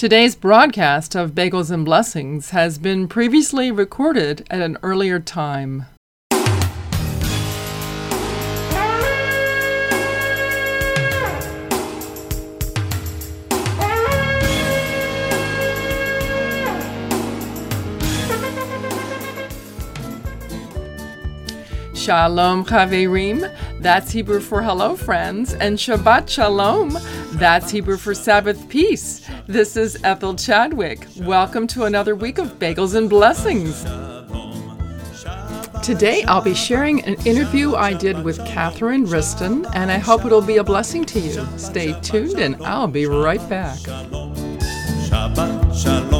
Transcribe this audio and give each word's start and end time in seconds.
Today's 0.00 0.34
broadcast 0.34 1.14
of 1.14 1.32
Bagels 1.32 1.70
and 1.70 1.84
Blessings 1.84 2.52
has 2.52 2.78
been 2.78 3.06
previously 3.06 3.70
recorded 3.70 4.46
at 4.48 4.62
an 4.62 4.78
earlier 4.82 5.20
time. 5.20 5.84
Shalom 22.10 22.64
Chaverim, 22.64 23.54
that's 23.78 24.10
Hebrew 24.10 24.40
for 24.40 24.62
hello 24.62 24.96
friends, 24.96 25.54
and 25.54 25.78
Shabbat 25.78 26.28
Shalom, 26.28 26.98
that's 27.34 27.70
Hebrew 27.70 27.98
for 27.98 28.16
Sabbath 28.16 28.68
peace. 28.68 29.24
This 29.46 29.76
is 29.76 29.96
Ethel 30.02 30.34
Chadwick. 30.34 31.06
Welcome 31.18 31.68
to 31.68 31.84
another 31.84 32.16
week 32.16 32.38
of 32.38 32.58
Bagels 32.58 32.96
and 32.96 33.08
Blessings. 33.08 33.84
Today 35.84 36.24
I'll 36.24 36.42
be 36.42 36.52
sharing 36.52 37.00
an 37.04 37.14
interview 37.24 37.76
I 37.76 37.94
did 37.94 38.24
with 38.24 38.44
Catherine 38.44 39.06
Wriston, 39.06 39.70
and 39.76 39.92
I 39.92 39.98
hope 39.98 40.24
it'll 40.24 40.42
be 40.42 40.56
a 40.56 40.64
blessing 40.64 41.04
to 41.04 41.20
you. 41.20 41.46
Stay 41.58 41.92
tuned, 42.00 42.40
and 42.40 42.60
I'll 42.66 42.88
be 42.88 43.06
right 43.06 43.48
back. 43.48 43.78
Shabbat 45.06 45.80
Shalom, 45.80 46.19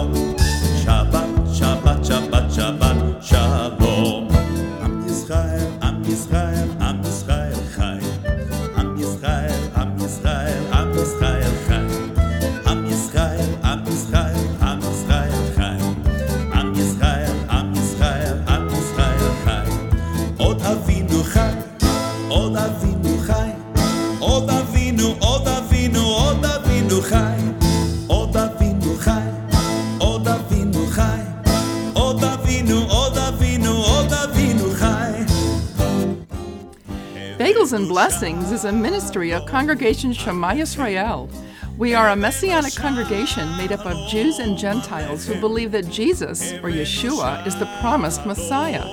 Bagels 37.71 37.77
and 37.77 37.89
Blessings 37.89 38.51
is 38.51 38.65
a 38.65 38.73
ministry 38.73 39.31
of 39.31 39.47
Congregation 39.47 40.13
Shema 40.13 40.55
Yisrael. 40.55 41.31
We 41.79 41.95
are 41.95 42.09
a 42.09 42.17
messianic 42.17 42.75
congregation 42.75 43.57
made 43.57 43.71
up 43.71 43.87
of 43.87 44.09
Jews 44.09 44.41
and 44.41 44.59
Gentiles 44.59 45.25
who 45.25 45.39
believe 45.39 45.71
that 45.71 45.89
Jesus, 45.89 46.53
or 46.55 46.71
Yeshua, 46.71 47.47
is 47.47 47.57
the 47.57 47.67
promised 47.81 48.27
Messiah. 48.27 48.85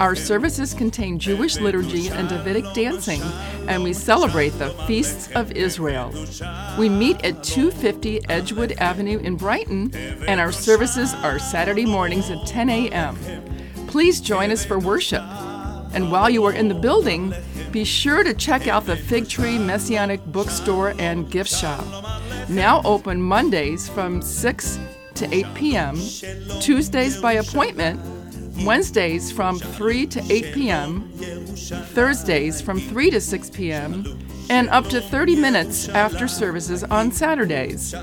Our 0.00 0.14
services 0.14 0.72
contain 0.72 1.18
Jewish 1.18 1.60
liturgy 1.60 2.08
and 2.08 2.30
Davidic 2.30 2.72
dancing, 2.72 3.20
and 3.68 3.82
we 3.82 3.92
celebrate 3.92 4.58
the 4.58 4.70
feasts 4.86 5.30
of 5.32 5.52
Israel. 5.52 6.10
We 6.78 6.88
meet 6.88 7.22
at 7.26 7.44
250 7.44 8.26
Edgewood 8.30 8.72
Avenue 8.78 9.18
in 9.18 9.36
Brighton, 9.36 9.94
and 10.26 10.40
our 10.40 10.52
services 10.52 11.12
are 11.12 11.38
Saturday 11.38 11.84
mornings 11.84 12.30
at 12.30 12.46
10 12.46 12.70
a.m. 12.70 13.18
Please 13.86 14.22
join 14.22 14.50
us 14.50 14.64
for 14.64 14.78
worship. 14.78 15.22
And 15.92 16.12
while 16.12 16.28
you 16.28 16.44
are 16.44 16.52
in 16.52 16.68
the 16.68 16.74
building, 16.74 17.34
be 17.72 17.84
sure 17.84 18.24
to 18.24 18.34
check 18.34 18.66
out 18.66 18.86
the 18.86 18.96
Fig 18.96 19.28
Tree 19.28 19.58
Messianic 19.58 20.24
Bookstore 20.26 20.94
and 20.98 21.30
Gift 21.30 21.50
Shop. 21.50 21.84
Now 22.48 22.80
open 22.84 23.20
Mondays 23.20 23.88
from 23.88 24.22
6 24.22 24.78
to 25.14 25.34
8 25.34 25.46
p.m., 25.54 25.96
Tuesdays 26.60 27.20
by 27.20 27.34
appointment, 27.34 28.00
Wednesdays 28.64 29.30
from 29.30 29.58
3 29.58 30.06
to 30.06 30.32
8 30.32 30.54
p.m., 30.54 31.10
Thursdays 31.92 32.60
from 32.60 32.80
3 32.80 33.10
to 33.10 33.20
6 33.20 33.50
p.m., 33.50 34.18
and 34.50 34.68
up 34.70 34.86
to 34.86 35.00
30 35.00 35.36
minutes 35.36 35.88
after 35.90 36.26
services 36.26 36.82
on 36.84 37.12
Saturdays. 37.12 37.94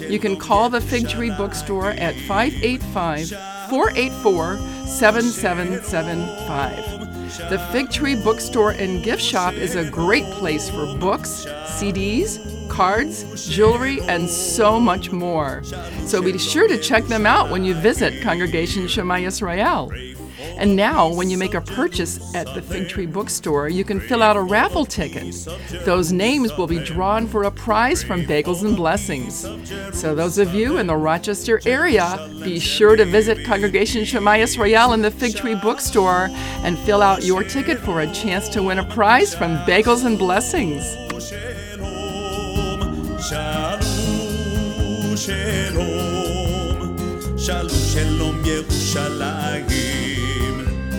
You 0.00 0.18
can 0.18 0.36
call 0.36 0.68
the 0.68 0.80
Fig 0.80 1.08
Tree 1.08 1.30
Bookstore 1.30 1.92
at 1.92 2.14
585 2.14 3.30
484 3.70 4.58
7775. 4.86 6.93
The 7.38 7.58
Fig 7.72 7.90
Tree 7.90 8.14
Bookstore 8.14 8.70
and 8.70 9.02
Gift 9.02 9.20
Shop 9.20 9.54
is 9.54 9.74
a 9.74 9.90
great 9.90 10.24
place 10.26 10.70
for 10.70 10.96
books, 10.98 11.44
CDs, 11.66 12.38
cards, 12.68 13.48
jewelry, 13.48 14.00
and 14.02 14.30
so 14.30 14.78
much 14.78 15.10
more. 15.10 15.64
So 16.06 16.22
be 16.22 16.38
sure 16.38 16.68
to 16.68 16.78
check 16.78 17.04
them 17.06 17.26
out 17.26 17.50
when 17.50 17.64
you 17.64 17.74
visit 17.74 18.22
Congregation 18.22 18.86
Shema 18.86 19.16
Yisrael. 19.16 20.13
And 20.64 20.76
now, 20.76 21.12
when 21.12 21.28
you 21.28 21.36
make 21.36 21.52
a 21.52 21.60
purchase 21.60 22.34
at 22.34 22.46
the 22.54 22.62
Fig 22.62 22.88
Tree 22.88 23.04
Bookstore, 23.04 23.68
you 23.68 23.84
can 23.84 24.00
fill 24.00 24.22
out 24.22 24.34
a 24.34 24.40
raffle 24.40 24.86
ticket. 24.86 25.46
Those 25.84 26.10
names 26.10 26.56
will 26.56 26.66
be 26.66 26.82
drawn 26.82 27.26
for 27.26 27.44
a 27.44 27.50
prize 27.50 28.02
from 28.02 28.22
Bagels 28.22 28.64
and 28.64 28.74
Blessings. 28.74 29.46
So, 29.92 30.14
those 30.14 30.38
of 30.38 30.54
you 30.54 30.78
in 30.78 30.86
the 30.86 30.96
Rochester 30.96 31.60
area, 31.66 32.30
be 32.42 32.58
sure 32.58 32.96
to 32.96 33.04
visit 33.04 33.44
Congregation 33.44 34.06
Shema 34.06 34.36
Yisrael 34.36 34.94
in 34.94 35.02
the 35.02 35.10
Fig 35.10 35.36
Tree 35.36 35.54
Bookstore 35.54 36.30
and 36.64 36.78
fill 36.78 37.02
out 37.02 37.24
your 37.24 37.44
ticket 37.44 37.76
for 37.76 38.00
a 38.00 38.10
chance 38.14 38.48
to 38.48 38.62
win 38.62 38.78
a 38.78 38.84
prize 38.86 39.34
from 39.34 39.58
Bagels 39.66 40.06
and 40.06 40.18
Blessings. 40.18 40.82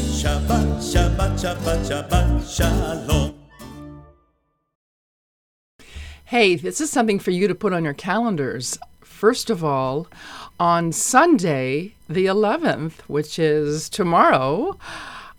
Shabbat, 0.00 0.80
Shabbat, 0.80 1.32
Shabbat, 1.38 1.80
Shabbat, 1.88 2.56
Shalom. 2.56 3.34
Hey, 6.24 6.54
this 6.56 6.80
is 6.80 6.90
something 6.90 7.18
for 7.18 7.32
you 7.32 7.48
to 7.48 7.54
put 7.54 7.72
on 7.72 7.84
your 7.84 7.94
calendars. 7.94 8.78
First 9.00 9.50
of 9.50 9.64
all, 9.64 10.06
on 10.58 10.92
Sunday, 10.92 11.94
the 12.08 12.26
11th, 12.26 13.00
which 13.08 13.38
is 13.38 13.88
tomorrow, 13.88 14.78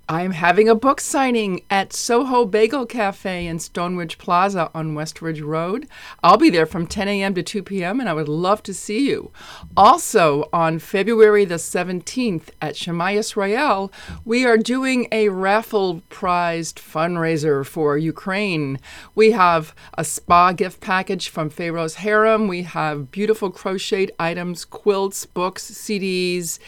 I'm 0.09 0.31
having 0.31 0.67
a 0.67 0.75
book 0.75 0.99
signing 0.99 1.61
at 1.69 1.93
Soho 1.93 2.43
Bagel 2.43 2.85
Cafe 2.85 3.47
in 3.47 3.59
Stonewich 3.59 4.17
Plaza 4.17 4.69
on 4.73 4.93
Westridge 4.93 5.41
Road. 5.41 5.87
I'll 6.21 6.37
be 6.37 6.49
there 6.49 6.65
from 6.65 6.85
10 6.85 7.07
a.m. 7.07 7.33
to 7.35 7.43
2 7.43 7.63
p.m., 7.63 7.99
and 7.99 8.09
I 8.09 8.13
would 8.13 8.27
love 8.27 8.61
to 8.63 8.73
see 8.73 9.07
you. 9.07 9.31
Also, 9.77 10.49
on 10.51 10.79
February 10.79 11.45
the 11.45 11.55
17th 11.55 12.49
at 12.61 12.75
Shema 12.75 13.05
Yisrael, 13.05 13.89
we 14.25 14.45
are 14.45 14.57
doing 14.57 15.07
a 15.13 15.29
raffle 15.29 16.01
prized 16.09 16.79
fundraiser 16.79 17.65
for 17.65 17.97
Ukraine. 17.97 18.79
We 19.15 19.31
have 19.31 19.73
a 19.97 20.03
spa 20.03 20.51
gift 20.51 20.81
package 20.81 21.29
from 21.29 21.49
Pharaoh's 21.49 21.95
Harem. 21.95 22.49
We 22.49 22.63
have 22.63 23.11
beautiful 23.11 23.49
crocheted 23.49 24.11
items, 24.19 24.65
quilts, 24.65 25.25
books, 25.25 25.71
CDs, 25.71 26.59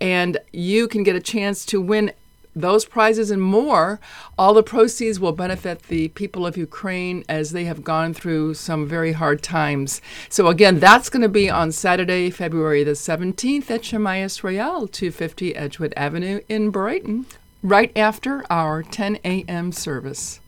and 0.00 0.38
you 0.52 0.88
can 0.88 1.02
get 1.02 1.16
a 1.16 1.20
chance 1.20 1.66
to 1.66 1.80
win 1.80 2.12
those 2.56 2.86
prizes 2.86 3.30
and 3.30 3.42
more, 3.42 4.00
all 4.38 4.54
the 4.54 4.62
proceeds 4.62 5.20
will 5.20 5.32
benefit 5.32 5.84
the 5.84 6.08
people 6.08 6.46
of 6.46 6.56
Ukraine 6.56 7.22
as 7.28 7.52
they 7.52 7.64
have 7.64 7.84
gone 7.84 8.14
through 8.14 8.54
some 8.54 8.88
very 8.88 9.12
hard 9.12 9.42
times. 9.42 10.00
So, 10.30 10.48
again, 10.48 10.80
that's 10.80 11.10
going 11.10 11.22
to 11.22 11.28
be 11.28 11.50
on 11.50 11.70
Saturday, 11.70 12.30
February 12.30 12.82
the 12.82 12.92
17th 12.92 13.70
at 13.70 13.84
Shema 13.84 14.10
Yisrael, 14.10 14.90
250 14.90 15.54
Edgewood 15.54 15.92
Avenue 15.96 16.40
in 16.48 16.70
Brighton, 16.70 17.26
right 17.62 17.92
after 17.94 18.44
our 18.50 18.82
10 18.82 19.18
a.m. 19.22 19.70
service. 19.70 20.40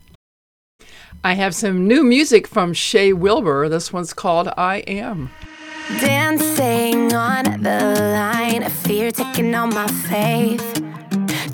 I 1.23 1.33
have 1.33 1.53
some 1.53 1.87
new 1.87 2.03
music 2.03 2.47
from 2.47 2.73
Shay 2.73 3.13
Wilbur. 3.13 3.69
This 3.69 3.93
one's 3.93 4.13
called 4.13 4.47
I 4.57 4.77
Am. 4.87 5.29
Dancing 5.99 7.13
on 7.13 7.61
the 7.61 7.79
line, 8.13 8.69
fear 8.69 9.11
taking 9.11 9.53
on 9.53 9.69
my 9.73 9.87
faith. 9.87 10.88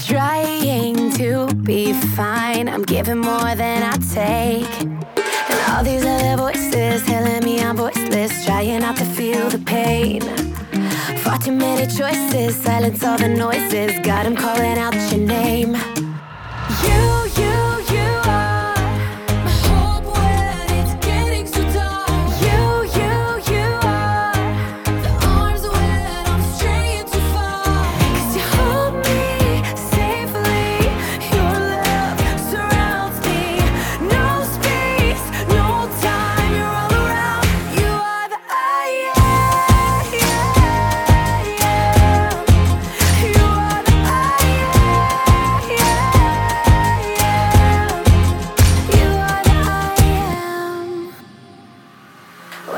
Trying 0.08 1.12
to 1.14 1.48
be 1.64 1.92
fine, 1.92 2.70
I'm 2.70 2.84
giving 2.84 3.18
more 3.18 3.56
than 3.56 3.82
I 3.82 3.98
take. 4.14 4.82
And 4.82 5.04
all 5.72 5.84
these 5.84 6.06
other 6.06 6.38
voices 6.38 7.04
telling 7.08 7.44
me 7.44 7.60
I'm 7.60 7.76
voiceless, 7.76 8.46
trying 8.46 8.82
not 8.82 8.98
to 8.98 9.06
feel 9.06 9.50
the 9.50 9.58
pain. 9.58 10.22
Far 11.24 11.40
too 11.40 11.54
many 11.54 11.88
choices, 11.88 12.56
silence 12.56 13.04
all 13.04 13.18
the 13.18 13.30
noises. 13.30 14.00
Got 14.06 14.28
him 14.28 14.36
calling 14.36 14.78
out 14.78 14.94
your 15.12 15.26
name. 15.26 15.74
You, 16.84 17.44
you. 17.44 17.75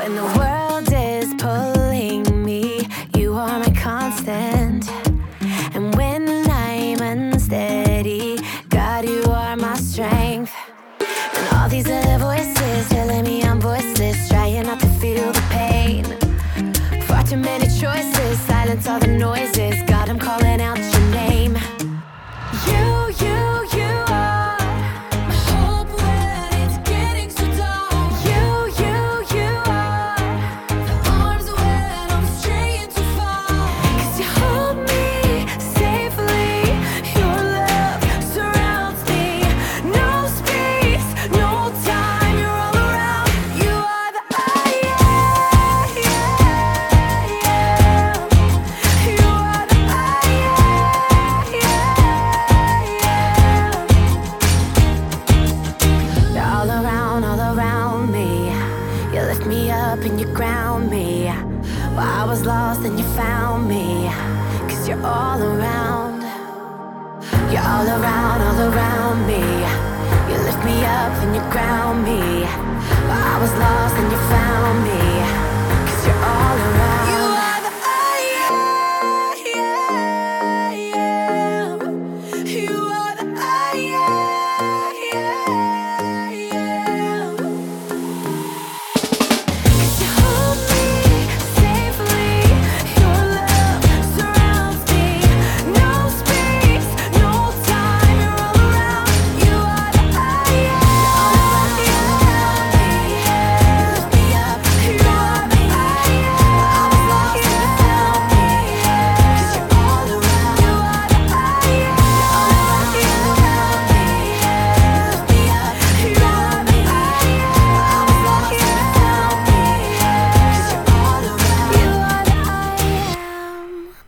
in 0.08 0.14
the 0.14 0.22
world. 0.24 0.47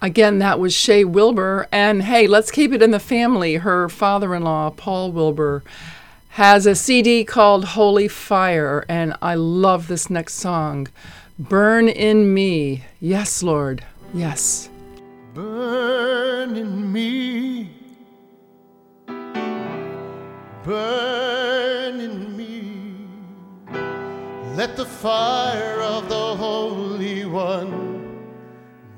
Again, 0.02 0.38
that 0.38 0.58
was 0.58 0.73
Shea 0.73 1.05
Wilbur. 1.05 1.69
And 1.70 2.02
hey, 2.05 2.26
let's 2.26 2.50
keep 2.50 2.73
it 2.73 2.82
in 2.82 2.91
the 2.91 3.00
family. 3.00 3.56
Her 3.56 3.88
father 3.88 4.35
in 4.35 4.43
law, 4.43 4.70
Paul 4.70 5.12
Wilbur, 5.12 5.62
has 6.31 6.64
a 6.64 6.75
CD 6.75 7.25
called 7.25 7.64
Holy 7.67 8.08
Fire. 8.08 8.85
And 8.88 9.14
I 9.20 9.35
love 9.35 9.88
this 9.88 10.08
next 10.08 10.35
song 10.35 10.88
Burn 11.38 11.88
in 11.88 12.32
Me. 12.32 12.85
Yes, 12.99 13.43
Lord. 13.43 13.85
Yes. 14.14 14.70
Burn 15.35 16.56
in 16.56 16.93
me. 16.93 17.70
Burn 20.64 22.00
in 22.00 22.37
me. 22.37 23.06
Let 24.55 24.76
the 24.76 24.85
fire 24.85 25.81
of 25.81 26.08
the 26.08 26.37
Holy 26.37 27.25
One 27.25 27.90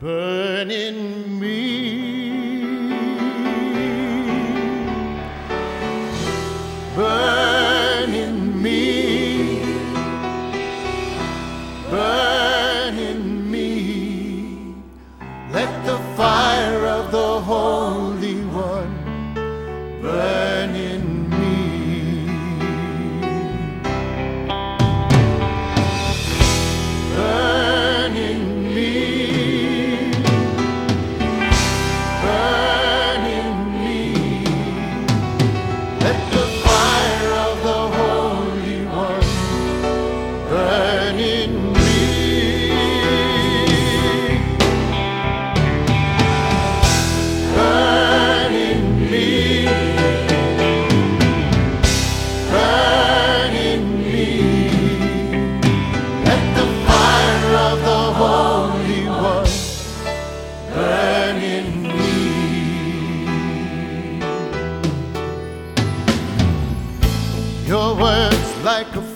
burn 0.03 0.69
in 0.69 1.39
me. 1.39 2.89
Burn 6.97 8.11
in 8.13 8.61
me. 8.61 9.63
Burn 11.89 12.99
in 12.99 13.49
me. 13.49 14.75
Let 15.53 15.71
the 15.87 15.99
fire 16.17 16.72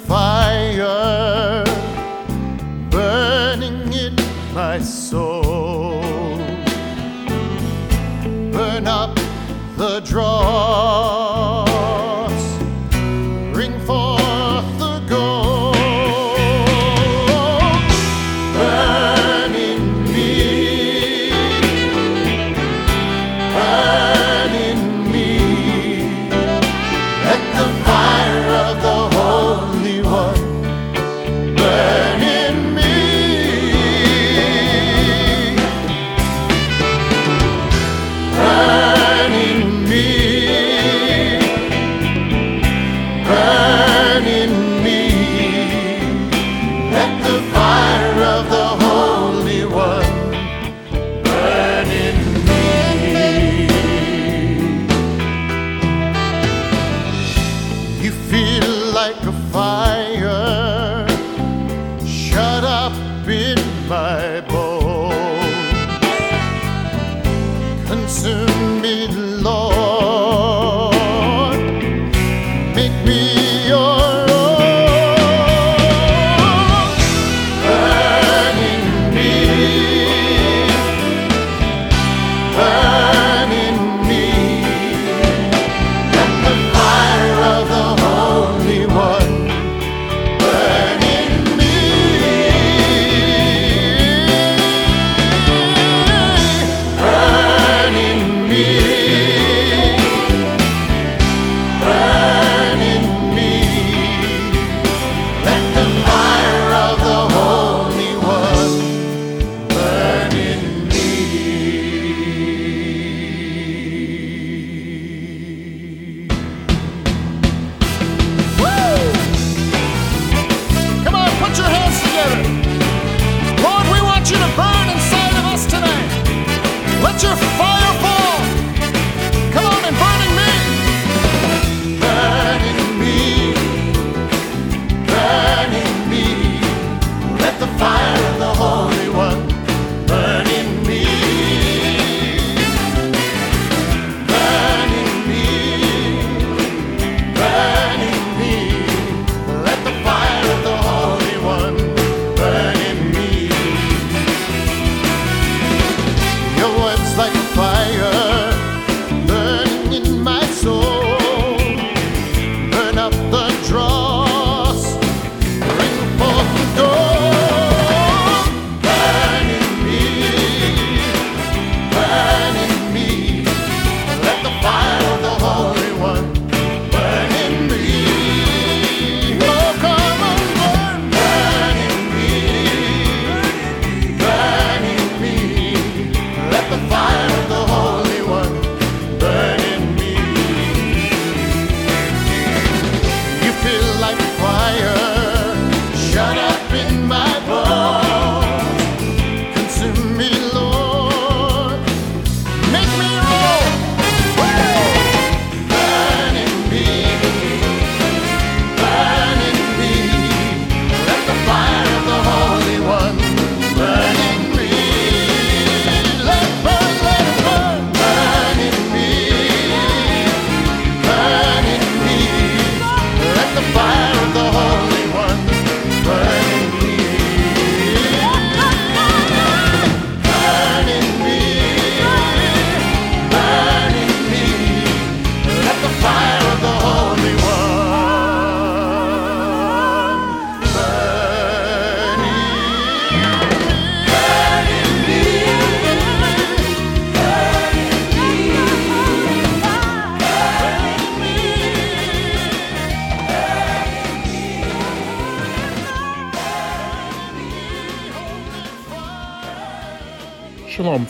fire 0.06 1.64
burning 2.90 3.92
in 3.92 4.16
my 4.54 4.78
soul. 4.80 5.25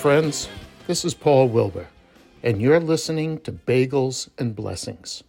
friends. 0.06 0.48
This 0.86 1.04
is 1.04 1.14
Paul 1.14 1.48
Wilbur, 1.48 1.88
and 2.40 2.62
you're 2.62 2.78
listening 2.78 3.40
to 3.40 3.50
Bagels 3.50 4.28
and 4.38 4.54
Blessings. 4.54 5.24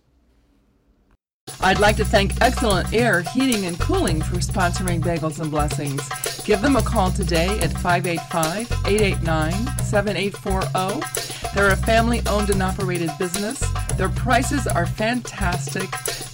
I'd 1.61 1.79
like 1.79 1.95
to 1.95 2.05
thank 2.05 2.39
Excellent 2.43 2.93
Air 2.93 3.21
Heating 3.21 3.65
and 3.65 3.79
Cooling 3.79 4.21
for 4.21 4.35
sponsoring 4.35 5.01
Bagels 5.01 5.39
and 5.39 5.49
Blessings. 5.49 6.07
Give 6.43 6.61
them 6.61 6.75
a 6.75 6.83
call 6.83 7.09
today 7.09 7.57
at 7.57 7.73
585 7.73 8.71
889 8.85 9.53
7840. 9.79 11.55
They're 11.55 11.71
a 11.71 11.75
family 11.75 12.21
owned 12.27 12.51
and 12.51 12.61
operated 12.61 13.09
business. 13.17 13.59
Their 13.95 14.09
prices 14.09 14.67
are 14.67 14.85
fantastic. 14.85 15.89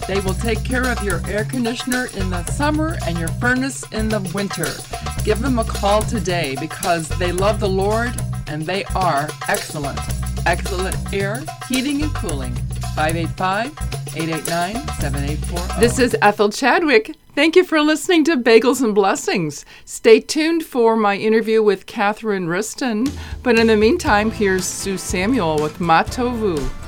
They 0.06 0.20
will 0.20 0.34
take 0.34 0.62
care 0.62 0.92
of 0.92 1.02
your 1.02 1.26
air 1.26 1.46
conditioner 1.46 2.08
in 2.14 2.28
the 2.28 2.44
summer 2.44 2.98
and 3.06 3.18
your 3.18 3.28
furnace 3.28 3.90
in 3.90 4.10
the 4.10 4.20
winter. 4.34 4.68
Give 5.24 5.40
them 5.40 5.58
a 5.58 5.64
call 5.64 6.02
today 6.02 6.58
because 6.60 7.08
they 7.08 7.32
love 7.32 7.58
the 7.58 7.70
Lord 7.70 8.12
and 8.46 8.66
they 8.66 8.84
are 8.94 9.28
excellent. 9.48 9.98
Excellent 10.46 10.96
Air 11.12 11.42
Heating 11.68 12.02
and 12.02 12.14
Cooling, 12.14 12.54
585-889-7840. 12.96 15.80
This 15.80 15.98
is 15.98 16.16
Ethel 16.20 16.50
Chadwick. 16.50 17.16
Thank 17.34 17.56
you 17.56 17.64
for 17.64 17.80
listening 17.80 18.22
to 18.24 18.36
Bagels 18.36 18.82
and 18.82 18.94
Blessings. 18.94 19.64
Stay 19.84 20.20
tuned 20.20 20.64
for 20.64 20.96
my 20.96 21.16
interview 21.16 21.62
with 21.62 21.86
Catherine 21.86 22.46
Wriston. 22.46 23.10
But 23.42 23.58
in 23.58 23.66
the 23.66 23.76
meantime, 23.76 24.30
here's 24.30 24.64
Sue 24.64 24.96
Samuel 24.98 25.58
with 25.60 25.78
Matovu. 25.78 26.83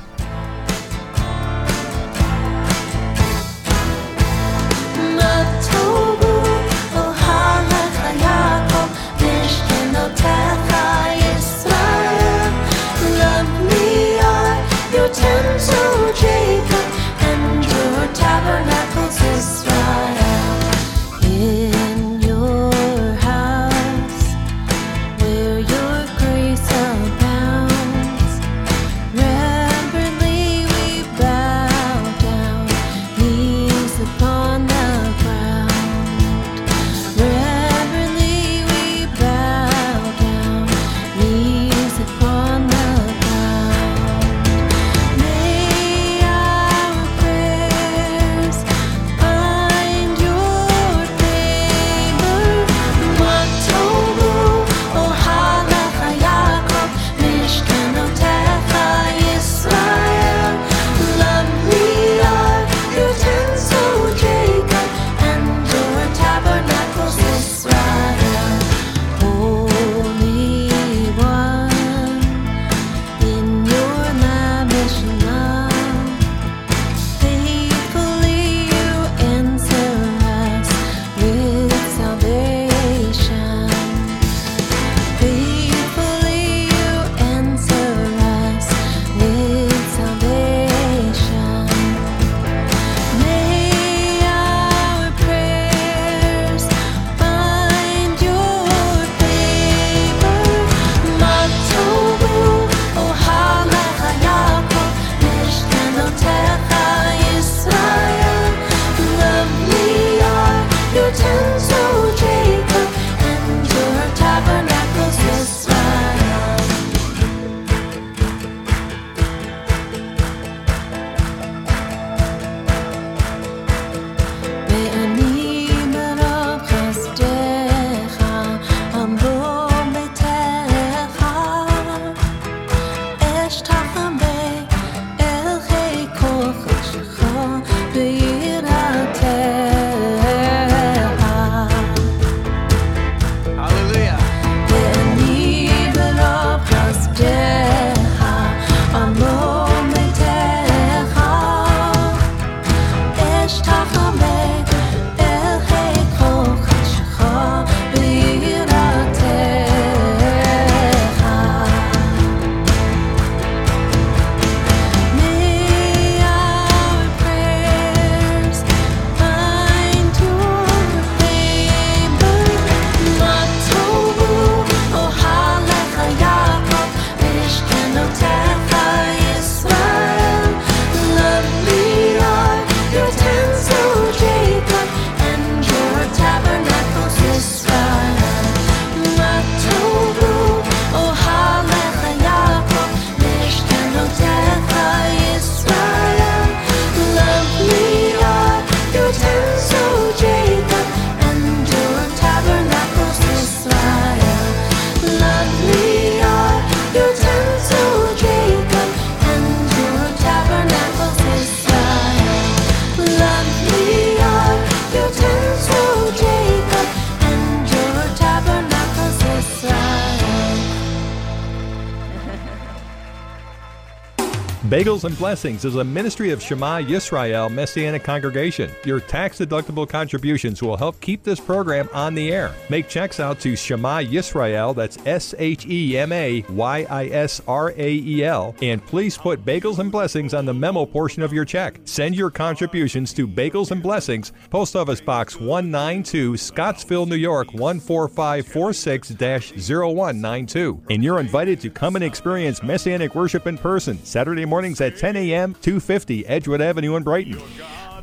Bagels 224.97 225.03
and 225.03 225.17
Blessings 225.19 225.63
is 225.63 225.75
a 225.75 225.83
ministry 225.83 226.31
of 226.31 226.41
Shema 226.41 226.79
Yisrael 226.79 227.51
Messianic 227.53 228.03
Congregation. 228.03 228.71
Your 228.83 228.99
tax 228.99 229.37
deductible 229.37 229.87
contributions 229.87 230.63
will 230.63 230.75
help 230.75 230.99
keep 231.01 231.21
this 231.21 231.39
program 231.39 231.87
on 231.93 232.15
the 232.15 232.31
air. 232.31 232.51
Make 232.69 232.89
checks 232.89 233.19
out 233.19 233.39
to 233.41 233.55
Shema 233.55 233.99
Yisrael, 233.99 234.75
that's 234.75 234.97
S 235.05 235.35
H 235.37 235.67
E 235.67 235.95
M 235.99 236.11
A 236.11 236.43
Y 236.49 236.87
I 236.89 237.05
S 237.07 237.41
R 237.47 237.73
A 237.77 237.93
E 237.93 238.25
L, 238.25 238.55
and 238.63 238.83
please 238.87 239.19
put 239.19 239.45
Bagels 239.45 239.77
and 239.77 239.91
Blessings 239.91 240.33
on 240.33 240.45
the 240.45 240.53
memo 240.53 240.83
portion 240.83 241.21
of 241.21 241.31
your 241.31 241.45
check. 241.45 241.79
Send 241.85 242.15
your 242.15 242.31
contributions 242.31 243.13
to 243.13 243.27
Bagels 243.27 243.69
and 243.69 243.83
Blessings, 243.83 244.33
Post 244.49 244.75
Office 244.75 245.01
Box 245.01 245.35
192, 245.35 246.37
Scottsville, 246.37 247.05
New 247.05 247.17
York 247.17 247.51
14546 247.51 249.11
0192. 249.11 250.81
And 250.89 251.03
you're 251.03 251.19
invited 251.19 251.61
to 251.61 251.69
come 251.69 251.95
and 251.95 252.03
experience 252.03 252.63
Messianic 252.63 253.13
worship 253.13 253.45
in 253.45 253.59
person 253.59 254.03
Saturday 254.03 254.45
mornings 254.45 254.81
at 254.81 254.86
10 254.91 255.15
a.m., 255.15 255.53
250 255.55 256.25
Edgewood 256.27 256.61
Avenue 256.61 256.95
in 256.95 257.03
Brighton. 257.03 257.41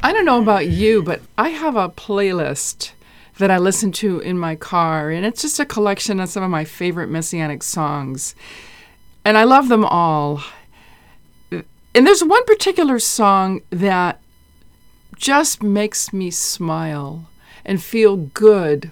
I 0.03 0.13
don't 0.13 0.25
know 0.25 0.41
about 0.41 0.69
you, 0.69 1.03
but 1.03 1.23
I 1.39 1.51
have 1.51 1.77
a 1.77 1.89
playlist 1.89 2.93
that 3.39 3.51
I 3.51 3.59
listen 3.59 3.91
to 3.93 4.21
in 4.21 4.39
my 4.39 4.55
car, 4.55 5.11
and 5.11 5.25
it's 5.25 5.43
just 5.43 5.59
a 5.59 5.65
collection 5.65 6.21
of 6.21 6.29
some 6.29 6.43
of 6.43 6.51
my 6.51 6.65
favorite 6.65 7.09
messianic 7.09 7.63
songs. 7.63 8.35
And 9.25 9.39
I 9.39 9.45
love 9.45 9.69
them 9.69 9.85
all. 9.85 10.43
And 11.51 12.07
there's 12.07 12.23
one 12.23 12.45
particular 12.45 12.99
song 12.99 13.63
that 13.71 14.21
just 15.17 15.63
makes 15.63 16.13
me 16.13 16.31
smile 16.31 17.31
and 17.65 17.83
feel 17.83 18.17
good 18.17 18.91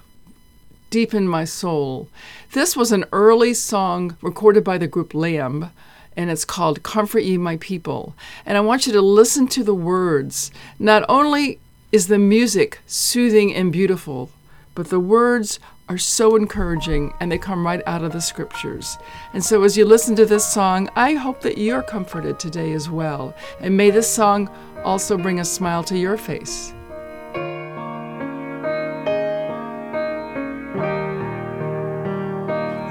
deep 0.89 1.13
in 1.13 1.27
my 1.27 1.45
soul. 1.45 2.09
This 2.53 2.77
was 2.77 2.93
an 2.93 3.05
early 3.13 3.55
song 3.55 4.17
recorded 4.23 4.63
by 4.63 4.79
the 4.79 4.87
group 4.87 5.15
Lamb, 5.15 5.71
and 6.17 6.31
it's 6.31 6.45
called 6.45 6.83
Comfort 6.83 7.21
Ye 7.21 7.39
My 7.39 7.57
People. 7.57 8.15
And 8.45 8.57
I 8.57 8.61
want 8.61 8.87
you 8.87 8.93
to 8.93 9.03
listen 9.03 9.47
to 9.49 9.65
the 9.65 9.75
words. 9.75 10.51
Not 10.79 11.05
only 11.09 11.59
is 11.91 12.07
the 12.07 12.19
music 12.19 12.81
soothing 12.87 13.55
and 13.55 13.73
beautiful, 13.73 14.31
but 14.75 14.89
the 14.89 15.01
words 15.01 15.61
are 15.89 15.99
so 15.99 16.37
encouraging 16.37 17.13
and 17.21 17.31
they 17.31 17.37
come 17.37 17.67
right 17.67 17.83
out 17.87 18.03
of 18.03 18.13
the 18.13 18.21
scriptures. 18.21 18.97
And 19.35 19.45
so 19.45 19.63
as 19.63 19.77
you 19.77 19.85
listen 19.85 20.17
to 20.17 20.25
this 20.25 20.51
song, 20.51 20.89
I 20.97 21.15
hope 21.15 21.43
that 21.43 21.59
you're 21.59 21.83
comforted 21.83 22.39
today 22.39 22.73
as 22.73 22.89
well. 22.89 23.35
And 23.61 23.77
may 23.77 23.91
this 23.91 24.11
song 24.11 24.49
also 24.85 25.19
bring 25.19 25.41
a 25.41 25.45
smile 25.45 25.85
to 25.85 25.99
your 25.99 26.17
face. 26.17 26.73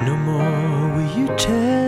No 0.04 0.16
more 0.18 0.96
will 0.96 1.18
you 1.18 1.36
turn 1.38 1.81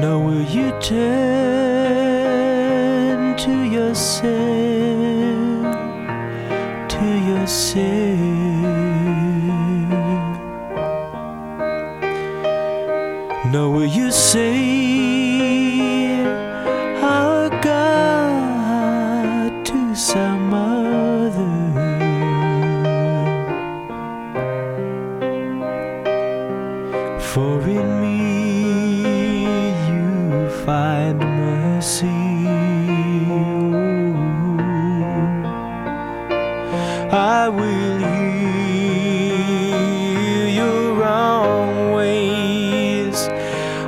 No 0.00 0.20
will 0.20 0.42
you 0.42 0.70
turn 0.80 1.31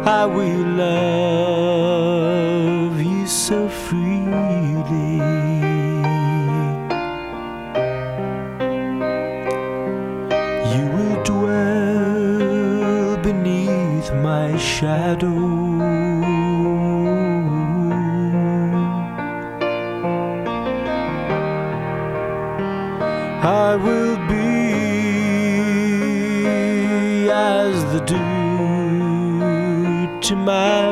I 0.06 0.26
will 0.26 0.66
love 1.86 3.00
you 3.00 3.26
so 3.26 3.68
freely. 3.70 5.16
You 10.74 10.84
will 10.94 11.22
dwell 11.24 13.16
beneath 13.22 14.12
my 14.12 14.58
shadow. 14.58 15.53
My 30.44 30.83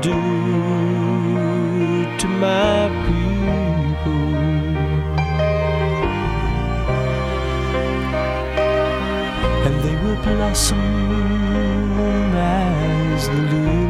do 0.00 0.12
to 2.18 2.28
my 2.28 2.88
people? 3.06 4.22
And 9.66 9.74
they 9.82 9.96
will 10.02 10.20
blossom 10.22 10.78
as 12.34 13.28
the 13.28 13.42
leaves. 13.52 13.85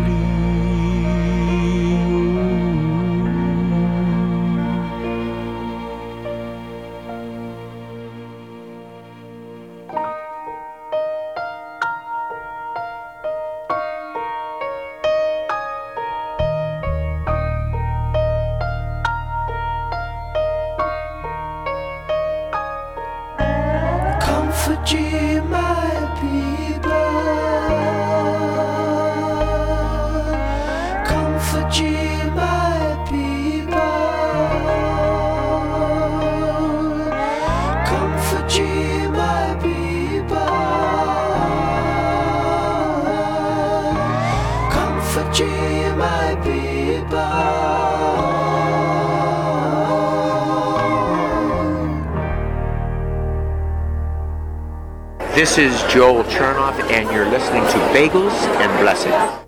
This 55.34 55.56
is 55.56 55.82
Joel 55.84 56.22
Chernoff, 56.24 56.78
and 56.90 57.10
you're 57.10 57.30
listening 57.30 57.62
to 57.62 57.78
Bagels 57.94 58.30
and 58.60 58.80
Blessings. 58.80 59.46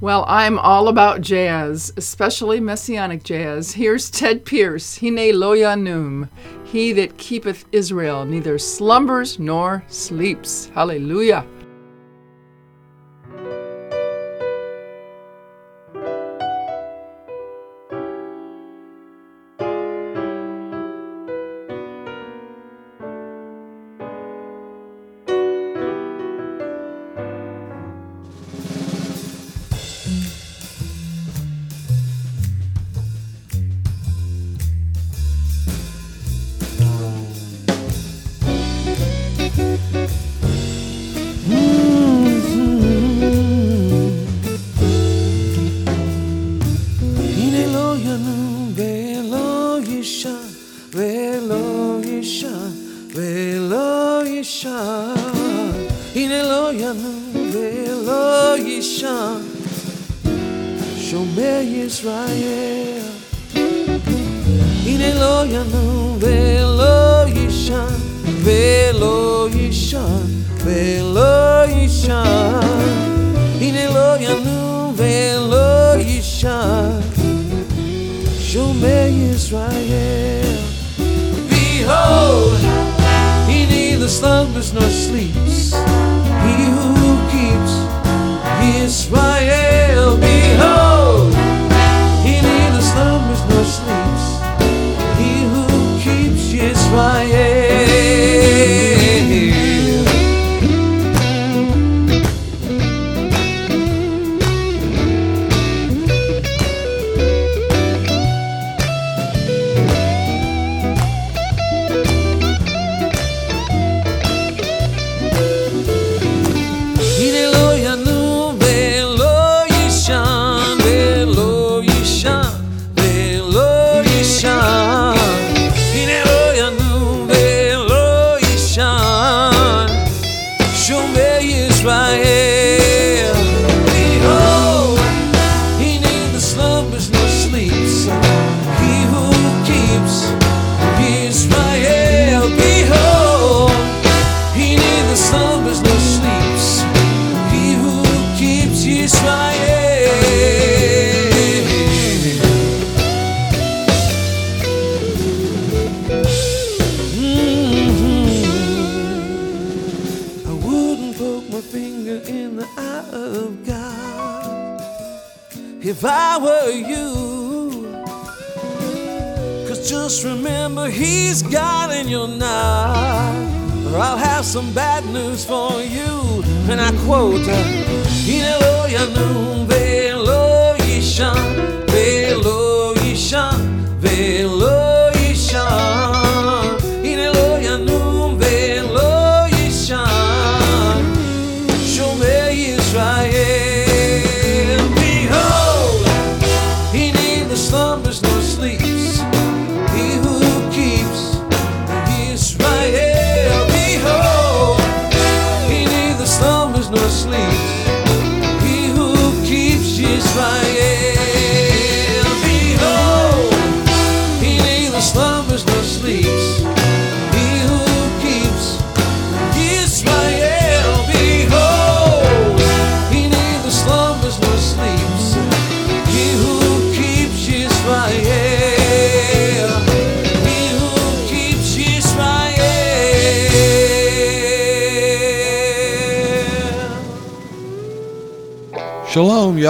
Well, 0.00 0.24
I'm 0.28 0.60
all 0.60 0.86
about 0.86 1.20
jazz, 1.20 1.92
especially 1.96 2.60
messianic 2.60 3.24
jazz. 3.24 3.72
Here's 3.72 4.12
Ted 4.12 4.44
Pearce, 4.44 4.98
Hine 5.00 5.16
Loyanum, 5.16 6.28
He 6.64 6.92
that 6.92 7.18
keepeth 7.18 7.64
Israel 7.72 8.24
neither 8.24 8.58
slumbers 8.58 9.40
nor 9.40 9.82
sleeps. 9.88 10.66
Hallelujah. 10.72 11.44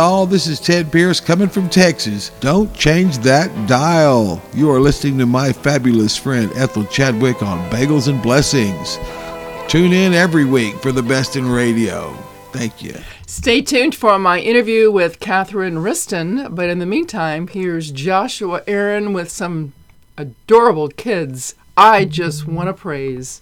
Y'all. 0.04 0.26
This 0.26 0.46
is 0.46 0.60
Ted 0.60 0.92
Pearce 0.92 1.18
coming 1.18 1.48
from 1.48 1.70
Texas. 1.70 2.30
Don't 2.40 2.74
change 2.74 3.16
that 3.20 3.50
dial. 3.66 4.42
You 4.52 4.70
are 4.70 4.78
listening 4.78 5.16
to 5.16 5.24
my 5.24 5.50
fabulous 5.50 6.14
friend 6.14 6.52
Ethel 6.56 6.84
Chadwick 6.84 7.42
on 7.42 7.70
Bagels 7.70 8.06
and 8.06 8.22
Blessings. 8.22 8.98
Tune 9.66 9.94
in 9.94 10.12
every 10.12 10.44
week 10.44 10.74
for 10.82 10.92
the 10.92 11.02
best 11.02 11.36
in 11.36 11.48
radio. 11.48 12.12
Thank 12.52 12.82
you. 12.82 12.94
Stay 13.26 13.62
tuned 13.62 13.94
for 13.94 14.18
my 14.18 14.40
interview 14.40 14.90
with 14.90 15.20
Catherine 15.20 15.76
Wriston. 15.76 16.54
But 16.54 16.68
in 16.68 16.80
the 16.80 16.86
meantime, 16.86 17.48
here's 17.48 17.90
Joshua 17.90 18.62
Aaron 18.66 19.14
with 19.14 19.30
some 19.30 19.72
adorable 20.18 20.88
kids. 20.88 21.54
I 21.78 22.04
just 22.04 22.46
want 22.46 22.68
to 22.68 22.74
praise. 22.74 23.40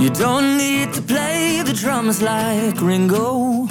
You 0.00 0.08
don't 0.08 0.56
need 0.56 0.94
to 0.94 1.02
play 1.02 1.62
the 1.62 1.74
drums 1.74 2.22
like 2.22 2.80
Ringo. 2.80 3.66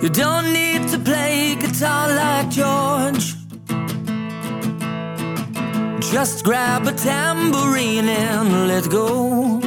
You 0.00 0.08
don't 0.08 0.52
need 0.52 0.88
to 0.90 0.98
play 0.98 1.56
guitar 1.56 2.06
like 2.08 2.48
George. 2.48 3.34
Just 6.12 6.44
grab 6.44 6.86
a 6.86 6.92
tambourine 6.92 8.08
and 8.08 8.68
let 8.68 8.88
go. 8.88 9.58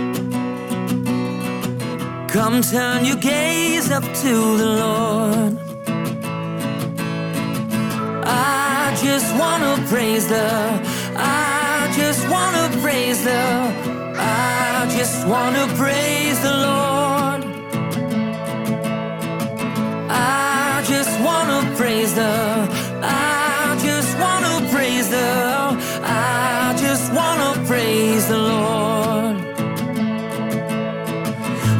Come 2.30 2.62
turn 2.62 3.04
your 3.04 3.18
gaze 3.18 3.92
up 3.92 4.04
to 4.04 4.58
the 4.58 4.70
Lord. 4.84 5.54
I 8.26 8.98
just 9.04 9.36
wanna 9.38 9.76
praise 9.90 10.30
the, 10.30 10.48
I 11.18 11.92
just 11.94 12.30
wanna 12.30 12.70
praise 12.82 13.24
the, 13.26 13.89
Just 15.30 15.42
wanna 15.44 15.68
praise 15.76 16.42
the 16.42 16.56
Lord. 16.68 17.42
I 20.10 20.84
just 20.88 21.22
wanna 21.22 21.76
praise 21.76 22.16
the, 22.16 22.34
I 23.04 23.78
just 23.80 24.18
wanna 24.18 24.68
praise 24.72 25.08
the, 25.12 25.30
I 26.02 26.76
just 26.80 27.14
wanna 27.14 27.64
praise 27.68 28.28
the 28.28 28.40
Lord. 28.40 29.38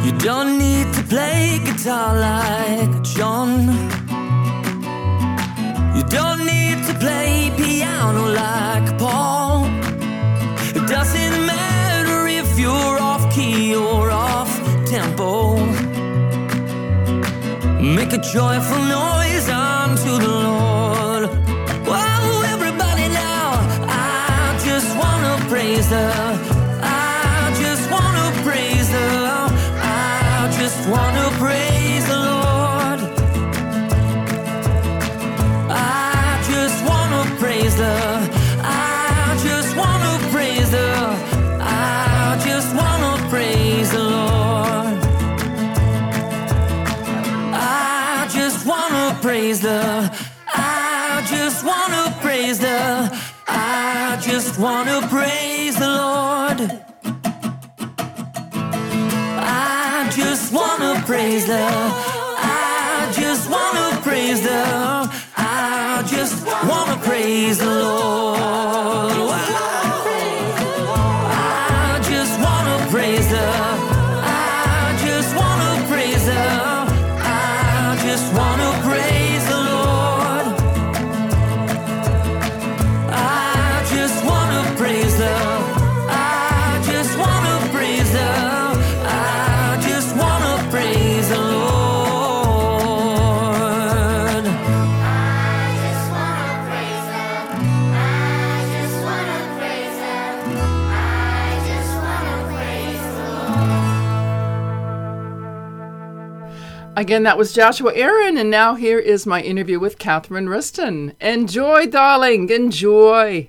You 0.04 0.12
don't 0.28 0.56
need 0.56 0.86
to 0.94 1.02
play 1.02 1.58
guitar 1.64 2.14
like 2.14 2.89
tempo. 15.20 15.56
Make 17.80 18.12
a 18.12 18.18
joyful 18.18 18.78
noise 18.84 19.19
Again, 107.00 107.22
that 107.22 107.38
was 107.38 107.54
Joshua 107.54 107.94
Aaron, 107.94 108.36
and 108.36 108.50
now 108.50 108.74
here 108.74 108.98
is 108.98 109.24
my 109.24 109.40
interview 109.40 109.80
with 109.80 109.98
Catherine 109.98 110.48
Wriston. 110.48 111.14
Enjoy, 111.18 111.86
darling, 111.86 112.50
enjoy. 112.50 113.48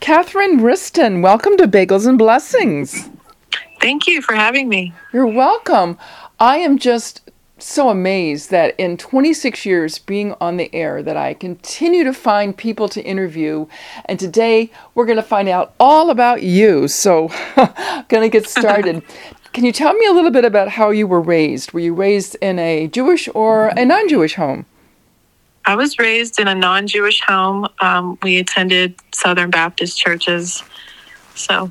Catherine 0.00 0.60
Wriston, 0.60 1.22
welcome 1.22 1.56
to 1.56 1.66
Bagels 1.66 2.06
and 2.06 2.18
Blessings. 2.18 3.08
Thank 3.80 4.06
you 4.06 4.20
for 4.20 4.34
having 4.34 4.68
me. 4.68 4.92
You're 5.14 5.26
welcome. 5.26 5.96
I 6.38 6.58
am 6.58 6.76
just 6.76 7.26
so 7.58 7.88
amazed 7.88 8.50
that 8.50 8.74
in 8.76 8.98
26 8.98 9.64
years 9.64 9.98
being 9.98 10.34
on 10.38 10.58
the 10.58 10.72
air 10.74 11.02
that 11.02 11.16
I 11.16 11.32
continue 11.32 12.04
to 12.04 12.12
find 12.12 12.54
people 12.54 12.86
to 12.90 13.02
interview 13.02 13.66
and 14.04 14.20
today 14.20 14.70
we're 14.94 15.06
going 15.06 15.16
to 15.16 15.22
find 15.22 15.48
out 15.48 15.72
all 15.80 16.10
about 16.10 16.42
you. 16.42 16.86
So, 16.86 17.30
I'm 17.56 18.04
going 18.08 18.22
to 18.22 18.28
get 18.28 18.46
started. 18.46 19.02
Can 19.56 19.64
you 19.64 19.72
tell 19.72 19.94
me 19.94 20.04
a 20.04 20.12
little 20.12 20.30
bit 20.30 20.44
about 20.44 20.68
how 20.68 20.90
you 20.90 21.06
were 21.06 21.22
raised? 21.22 21.72
Were 21.72 21.80
you 21.80 21.94
raised 21.94 22.36
in 22.42 22.58
a 22.58 22.88
Jewish 22.88 23.26
or 23.34 23.68
a 23.68 23.86
non-Jewish 23.86 24.34
home? 24.34 24.66
I 25.64 25.74
was 25.74 25.98
raised 25.98 26.38
in 26.38 26.46
a 26.46 26.54
non 26.54 26.86
Jewish 26.86 27.22
home. 27.22 27.66
Um, 27.80 28.18
we 28.22 28.36
attended 28.36 28.96
Southern 29.14 29.48
Baptist 29.48 29.96
churches. 29.96 30.62
So, 31.36 31.70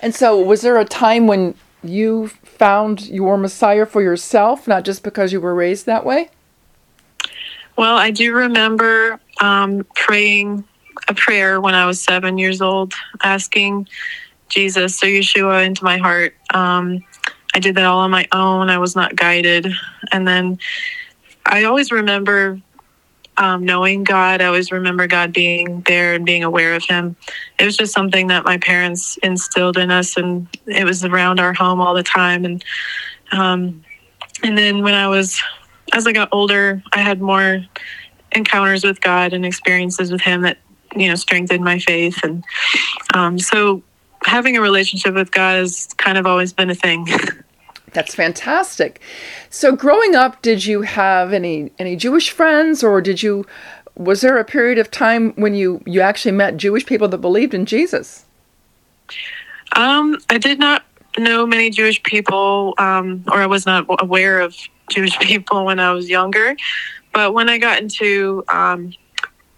And 0.00 0.14
so, 0.14 0.40
was 0.40 0.62
there 0.62 0.78
a 0.78 0.86
time 0.86 1.26
when 1.26 1.54
you 1.84 2.28
found 2.44 3.02
your 3.08 3.36
Messiah 3.36 3.84
for 3.84 4.00
yourself, 4.00 4.66
not 4.66 4.82
just 4.82 5.02
because 5.02 5.34
you 5.34 5.40
were 5.42 5.54
raised 5.54 5.84
that 5.84 6.06
way? 6.06 6.30
well, 7.76 7.98
I 7.98 8.10
do 8.10 8.34
remember 8.34 9.20
um, 9.42 9.84
praying 9.94 10.64
a 11.08 11.14
prayer 11.14 11.60
when 11.60 11.74
I 11.74 11.84
was 11.84 12.02
seven 12.02 12.38
years 12.38 12.62
old, 12.62 12.94
asking 13.22 13.86
Jesus 14.50 15.02
or 15.02 15.06
Yeshua 15.06 15.64
into 15.64 15.84
my 15.84 15.98
heart. 15.98 16.34
Um, 16.52 17.04
I 17.54 17.58
did 17.58 17.74
that 17.76 17.84
all 17.84 18.00
on 18.00 18.10
my 18.10 18.26
own. 18.32 18.68
I 18.68 18.78
was 18.78 18.94
not 18.94 19.16
guided. 19.16 19.72
And 20.12 20.26
then 20.26 20.58
I 21.46 21.64
always 21.64 21.90
remember 21.90 22.60
um, 23.36 23.64
knowing 23.64 24.04
God. 24.04 24.42
I 24.42 24.46
always 24.46 24.70
remember 24.70 25.06
God 25.06 25.32
being 25.32 25.80
there 25.86 26.14
and 26.14 26.26
being 26.26 26.44
aware 26.44 26.74
of 26.74 26.84
Him. 26.84 27.16
It 27.58 27.64
was 27.64 27.76
just 27.76 27.92
something 27.92 28.28
that 28.28 28.44
my 28.44 28.58
parents 28.58 29.18
instilled 29.22 29.78
in 29.78 29.90
us, 29.90 30.16
and 30.16 30.46
it 30.66 30.84
was 30.84 31.04
around 31.04 31.40
our 31.40 31.54
home 31.54 31.80
all 31.80 31.94
the 31.94 32.02
time. 32.02 32.44
And 32.44 32.64
um, 33.32 33.84
and 34.42 34.56
then 34.56 34.82
when 34.82 34.94
I 34.94 35.08
was, 35.08 35.40
as 35.92 36.06
I 36.06 36.12
got 36.12 36.28
older, 36.32 36.82
I 36.92 37.00
had 37.00 37.20
more 37.20 37.64
encounters 38.32 38.84
with 38.84 39.00
God 39.00 39.32
and 39.32 39.44
experiences 39.44 40.12
with 40.12 40.20
Him 40.20 40.42
that 40.42 40.58
you 40.94 41.08
know 41.08 41.14
strengthened 41.14 41.64
my 41.64 41.78
faith. 41.78 42.22
And 42.22 42.44
um, 43.14 43.38
so 43.38 43.82
having 44.24 44.56
a 44.56 44.60
relationship 44.60 45.14
with 45.14 45.30
God 45.30 45.56
has 45.56 45.88
kind 45.96 46.18
of 46.18 46.26
always 46.26 46.52
been 46.52 46.70
a 46.70 46.74
thing. 46.74 47.06
That's 47.92 48.14
fantastic. 48.14 49.00
So 49.50 49.74
growing 49.74 50.14
up, 50.14 50.42
did 50.42 50.64
you 50.64 50.82
have 50.82 51.32
any 51.32 51.72
any 51.78 51.96
Jewish 51.96 52.30
friends 52.30 52.84
or 52.84 53.00
did 53.00 53.22
you 53.22 53.46
was 53.96 54.20
there 54.20 54.38
a 54.38 54.44
period 54.44 54.78
of 54.78 54.90
time 54.90 55.32
when 55.32 55.54
you 55.54 55.82
you 55.86 56.00
actually 56.00 56.32
met 56.32 56.56
Jewish 56.56 56.86
people 56.86 57.08
that 57.08 57.18
believed 57.18 57.52
in 57.52 57.66
Jesus? 57.66 58.24
Um, 59.76 60.18
I 60.28 60.38
did 60.38 60.58
not 60.58 60.84
know 61.18 61.46
many 61.46 61.70
Jewish 61.70 62.02
people, 62.02 62.74
um, 62.78 63.24
or 63.28 63.38
I 63.38 63.46
was 63.46 63.66
not 63.66 63.86
aware 64.00 64.40
of 64.40 64.56
Jewish 64.88 65.18
people 65.20 65.64
when 65.64 65.80
I 65.80 65.92
was 65.92 66.08
younger. 66.08 66.56
but 67.12 67.34
when 67.34 67.48
I 67.48 67.58
got 67.58 67.80
into, 67.80 68.44
um, 68.48 68.92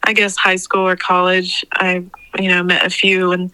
I 0.05 0.13
guess, 0.15 0.37
high 0.37 0.57
school 0.57 0.89
or 0.89 0.97
college, 0.97 1.65
I, 1.73 2.05
you 2.39 2.49
know, 2.49 2.63
met 2.63 2.85
a 2.85 2.91
few. 2.91 3.33
And 3.33 3.51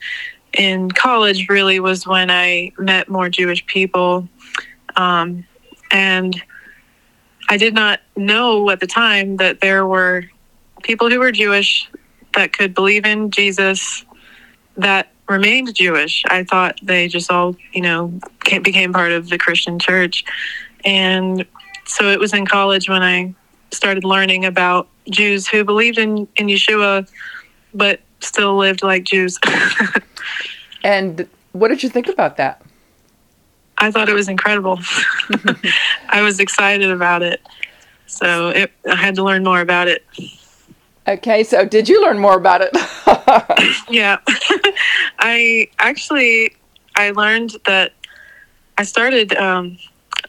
in 0.52 0.90
college, 0.90 1.48
really 1.48 1.80
was 1.80 2.06
when 2.06 2.30
I 2.30 2.72
met 2.78 3.08
more 3.08 3.28
Jewish 3.28 3.64
people. 3.66 4.28
Um, 4.96 5.46
and 5.90 6.40
I 7.48 7.56
did 7.56 7.74
not 7.74 8.00
know 8.16 8.68
at 8.70 8.80
the 8.80 8.86
time 8.86 9.36
that 9.36 9.60
there 9.60 9.86
were 9.86 10.24
people 10.82 11.10
who 11.10 11.18
were 11.18 11.32
Jewish 11.32 11.88
that 12.34 12.52
could 12.52 12.74
believe 12.74 13.04
in 13.04 13.30
Jesus 13.30 14.04
that 14.76 15.12
remained 15.28 15.74
Jewish. 15.74 16.22
I 16.28 16.44
thought 16.44 16.78
they 16.82 17.08
just 17.08 17.30
all, 17.30 17.56
you 17.72 17.82
know, 17.82 18.12
became 18.62 18.92
part 18.92 19.12
of 19.12 19.28
the 19.28 19.38
Christian 19.38 19.78
church. 19.78 20.24
And 20.84 21.44
so 21.86 22.08
it 22.08 22.18
was 22.18 22.32
in 22.32 22.46
college 22.46 22.88
when 22.88 23.02
I 23.02 23.34
started 23.70 24.04
learning 24.04 24.44
about 24.44 24.88
Jews 25.10 25.46
who 25.46 25.64
believed 25.64 25.98
in, 25.98 26.28
in 26.36 26.46
Yeshua, 26.46 27.08
but 27.74 28.00
still 28.20 28.56
lived 28.56 28.82
like 28.82 29.04
Jews. 29.04 29.38
And 30.88 31.28
what 31.52 31.68
did 31.68 31.82
you 31.82 31.90
think 31.90 32.08
about 32.08 32.38
that? 32.38 32.62
I 33.76 33.90
thought 33.90 34.08
it 34.08 34.14
was 34.14 34.28
incredible. 34.28 34.80
I 36.08 36.22
was 36.22 36.40
excited 36.40 36.90
about 36.90 37.22
it. 37.22 37.42
So 38.06 38.48
it, 38.48 38.72
I 38.90 38.96
had 38.96 39.14
to 39.16 39.22
learn 39.22 39.44
more 39.44 39.60
about 39.60 39.88
it. 39.88 40.02
Okay, 41.06 41.44
so 41.44 41.66
did 41.66 41.90
you 41.90 42.00
learn 42.00 42.18
more 42.18 42.36
about 42.36 42.62
it? 42.62 42.70
yeah 43.88 44.18
i 45.18 45.68
actually 45.78 46.54
i 46.96 47.10
learned 47.10 47.56
that 47.66 47.92
i 48.76 48.82
started 48.82 49.34
um, 49.36 49.78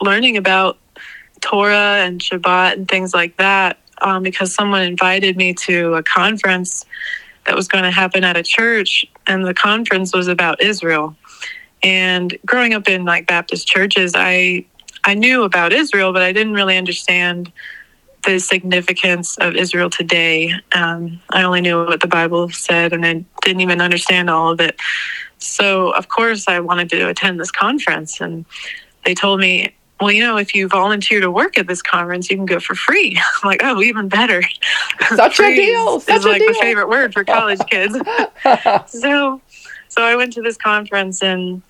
learning 0.01 0.37
about 0.37 0.77
torah 1.41 1.97
and 2.05 2.21
shabbat 2.21 2.73
and 2.73 2.87
things 2.87 3.13
like 3.13 3.35
that 3.37 3.77
um, 4.01 4.23
because 4.23 4.53
someone 4.53 4.81
invited 4.81 5.35
me 5.37 5.53
to 5.53 5.93
a 5.95 6.03
conference 6.03 6.85
that 7.45 7.55
was 7.55 7.67
going 7.67 7.83
to 7.83 7.91
happen 7.91 8.23
at 8.23 8.37
a 8.37 8.43
church 8.43 9.05
and 9.29 9.45
the 9.45 9.53
conference 9.53 10.13
was 10.13 10.27
about 10.27 10.61
israel 10.61 11.15
and 11.81 12.37
growing 12.45 12.73
up 12.73 12.89
in 12.89 13.05
like 13.05 13.25
baptist 13.25 13.67
churches 13.67 14.13
i 14.15 14.65
i 15.05 15.13
knew 15.13 15.43
about 15.43 15.71
israel 15.71 16.11
but 16.11 16.21
i 16.21 16.33
didn't 16.33 16.53
really 16.53 16.77
understand 16.77 17.51
the 18.25 18.39
significance 18.39 19.37
of 19.37 19.55
Israel 19.55 19.89
today. 19.89 20.53
Um, 20.73 21.21
I 21.29 21.43
only 21.43 21.61
knew 21.61 21.85
what 21.85 22.01
the 22.01 22.07
Bible 22.07 22.49
said 22.49 22.93
and 22.93 23.05
I 23.05 23.23
didn't 23.43 23.61
even 23.61 23.81
understand 23.81 24.29
all 24.29 24.51
of 24.51 24.59
it. 24.59 24.79
So, 25.37 25.91
of 25.91 26.09
course, 26.09 26.47
I 26.47 26.59
wanted 26.59 26.89
to 26.89 27.07
attend 27.07 27.39
this 27.39 27.51
conference. 27.51 28.19
And 28.19 28.45
they 29.05 29.13
told 29.13 29.39
me, 29.39 29.73
well, 29.99 30.11
you 30.11 30.23
know, 30.23 30.37
if 30.37 30.55
you 30.55 30.67
volunteer 30.67 31.19
to 31.19 31.29
work 31.29 31.57
at 31.57 31.67
this 31.67 31.81
conference, 31.81 32.29
you 32.29 32.37
can 32.37 32.45
go 32.45 32.59
for 32.59 32.75
free. 32.75 33.19
I'm 33.43 33.47
like, 33.47 33.61
oh, 33.63 33.81
even 33.81 34.07
better. 34.07 34.41
Such 35.09 35.33
a 35.33 35.35
Free 35.35 35.55
deal, 35.55 35.97
Is, 35.97 36.03
such 36.03 36.17
is 36.17 36.25
a 36.25 36.29
like 36.29 36.41
the 36.41 36.57
favorite 36.59 36.89
word 36.89 37.13
for 37.13 37.23
college 37.23 37.59
kids. 37.69 37.97
so, 38.87 39.41
so 39.87 40.01
I 40.03 40.15
went 40.15 40.33
to 40.33 40.41
this 40.41 40.57
conference 40.57 41.23
and 41.23 41.61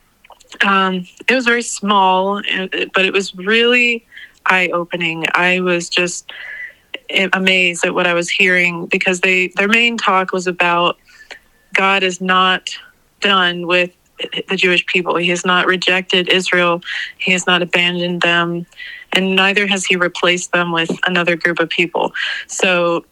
um, 0.65 1.07
it 1.27 1.34
was 1.34 1.45
very 1.45 1.61
small, 1.61 2.41
but 2.93 3.05
it 3.05 3.13
was 3.13 3.36
really 3.36 4.05
eye 4.45 4.69
opening. 4.73 5.25
I 5.34 5.59
was 5.59 5.89
just 5.89 6.32
amazed 7.34 7.86
at 7.86 7.93
what 7.93 8.07
I 8.07 8.13
was 8.13 8.30
hearing 8.30 8.86
because 8.88 9.21
they 9.21 9.47
their 9.55 9.67
main 9.67 9.97
talk 9.97 10.32
was 10.32 10.47
about 10.47 10.97
God 11.73 12.03
is 12.03 12.19
not 12.19 12.69
done 13.19 13.67
with 13.67 13.91
the 14.47 14.55
Jewish 14.55 14.86
people. 14.86 15.15
He 15.15 15.30
has 15.30 15.45
not 15.45 15.65
rejected 15.65 16.30
Israel. 16.30 16.82
He 17.17 17.32
has 17.32 17.47
not 17.47 17.61
abandoned 17.61 18.22
them, 18.22 18.65
and 19.13 19.36
neither 19.36 19.67
has 19.67 19.86
he 19.86 19.95
replaced 19.95 20.51
them 20.51 20.72
with 20.72 20.91
another 21.05 21.36
group 21.36 21.59
of 21.59 21.70
people. 21.70 22.13
So, 22.47 23.05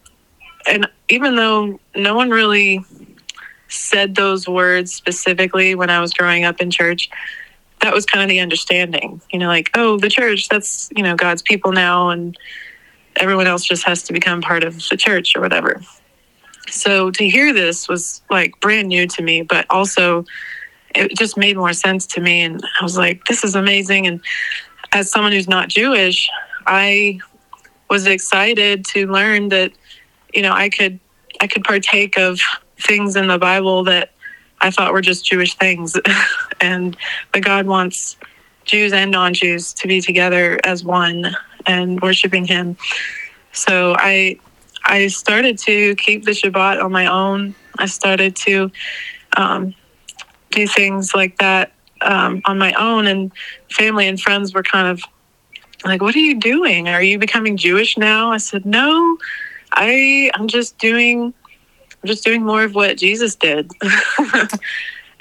and 0.69 0.87
even 1.09 1.35
though 1.35 1.79
no 1.95 2.15
one 2.15 2.29
really 2.29 2.83
said 3.69 4.15
those 4.15 4.47
words 4.47 4.93
specifically 4.93 5.75
when 5.75 5.89
I 5.89 5.99
was 5.99 6.13
growing 6.13 6.43
up 6.45 6.61
in 6.61 6.71
church, 6.71 7.09
that 7.81 7.93
was 7.93 8.05
kind 8.05 8.23
of 8.23 8.29
the 8.29 8.39
understanding. 8.39 9.21
You 9.31 9.39
know, 9.39 9.47
like, 9.47 9.71
oh, 9.75 9.97
the 9.97 10.09
church, 10.09 10.49
that's, 10.49 10.89
you 10.95 11.03
know, 11.03 11.15
God's 11.15 11.41
people 11.41 11.71
now, 11.71 12.09
and 12.09 12.37
everyone 13.17 13.47
else 13.47 13.63
just 13.63 13.83
has 13.83 14.03
to 14.03 14.13
become 14.13 14.41
part 14.41 14.63
of 14.63 14.75
the 14.89 14.97
church 14.97 15.35
or 15.35 15.41
whatever. 15.41 15.81
So 16.69 17.11
to 17.11 17.29
hear 17.29 17.53
this 17.53 17.87
was 17.87 18.21
like 18.29 18.59
brand 18.59 18.89
new 18.89 19.07
to 19.07 19.21
me, 19.21 19.41
but 19.41 19.65
also 19.69 20.25
it 20.97 21.17
just 21.17 21.37
made 21.37 21.57
more 21.57 21.73
sense 21.73 22.05
to 22.07 22.21
me. 22.21 22.41
And 22.41 22.61
I 22.79 22.83
was 22.83 22.97
like, 22.97 23.25
this 23.25 23.43
is 23.43 23.55
amazing. 23.55 24.07
And 24.07 24.21
as 24.91 25.11
someone 25.11 25.31
who's 25.31 25.47
not 25.47 25.69
Jewish, 25.69 26.29
I 26.65 27.19
was 27.89 28.07
excited 28.07 28.85
to 28.85 29.07
learn 29.07 29.49
that, 29.49 29.71
you 30.33 30.41
know, 30.41 30.51
I 30.51 30.69
could 30.69 30.99
I 31.39 31.47
could 31.47 31.63
partake 31.63 32.17
of 32.17 32.39
things 32.79 33.15
in 33.15 33.27
the 33.27 33.37
Bible 33.37 33.83
that 33.85 34.11
I 34.59 34.71
thought 34.71 34.93
were 34.93 35.01
just 35.01 35.25
Jewish 35.25 35.55
things. 35.55 35.95
and 36.61 36.97
but 37.31 37.43
God 37.43 37.67
wants 37.67 38.17
Jews 38.65 38.93
and 38.93 39.11
non 39.11 39.33
Jews 39.33 39.73
to 39.73 39.87
be 39.87 40.01
together 40.01 40.59
as 40.63 40.83
one 40.83 41.35
and 41.65 42.01
worshiping 42.01 42.45
Him. 42.45 42.77
So 43.51 43.95
I 43.97 44.39
I 44.83 45.07
started 45.07 45.57
to 45.59 45.95
keep 45.95 46.25
the 46.25 46.31
Shabbat 46.31 46.83
on 46.83 46.91
my 46.91 47.07
own. 47.07 47.55
I 47.77 47.85
started 47.85 48.35
to 48.37 48.71
um, 49.35 49.75
do 50.51 50.67
things 50.67 51.13
like 51.13 51.37
that 51.37 51.71
um, 52.01 52.41
on 52.45 52.57
my 52.57 52.73
own, 52.73 53.07
and 53.07 53.31
family 53.71 54.07
and 54.07 54.19
friends 54.19 54.53
were 54.53 54.63
kind 54.63 54.87
of 54.87 55.01
like, 55.85 56.01
"What 56.01 56.15
are 56.15 56.19
you 56.19 56.39
doing? 56.39 56.87
Are 56.87 57.01
you 57.01 57.17
becoming 57.19 57.57
Jewish 57.57 57.97
now?" 57.97 58.31
I 58.31 58.37
said, 58.37 58.65
"No, 58.65 59.17
I 59.73 60.31
I'm 60.33 60.47
just 60.47 60.77
doing 60.77 61.33
I'm 62.03 62.07
just 62.07 62.23
doing 62.23 62.43
more 62.43 62.63
of 62.63 62.75
what 62.75 62.97
Jesus 62.97 63.35
did." 63.35 63.71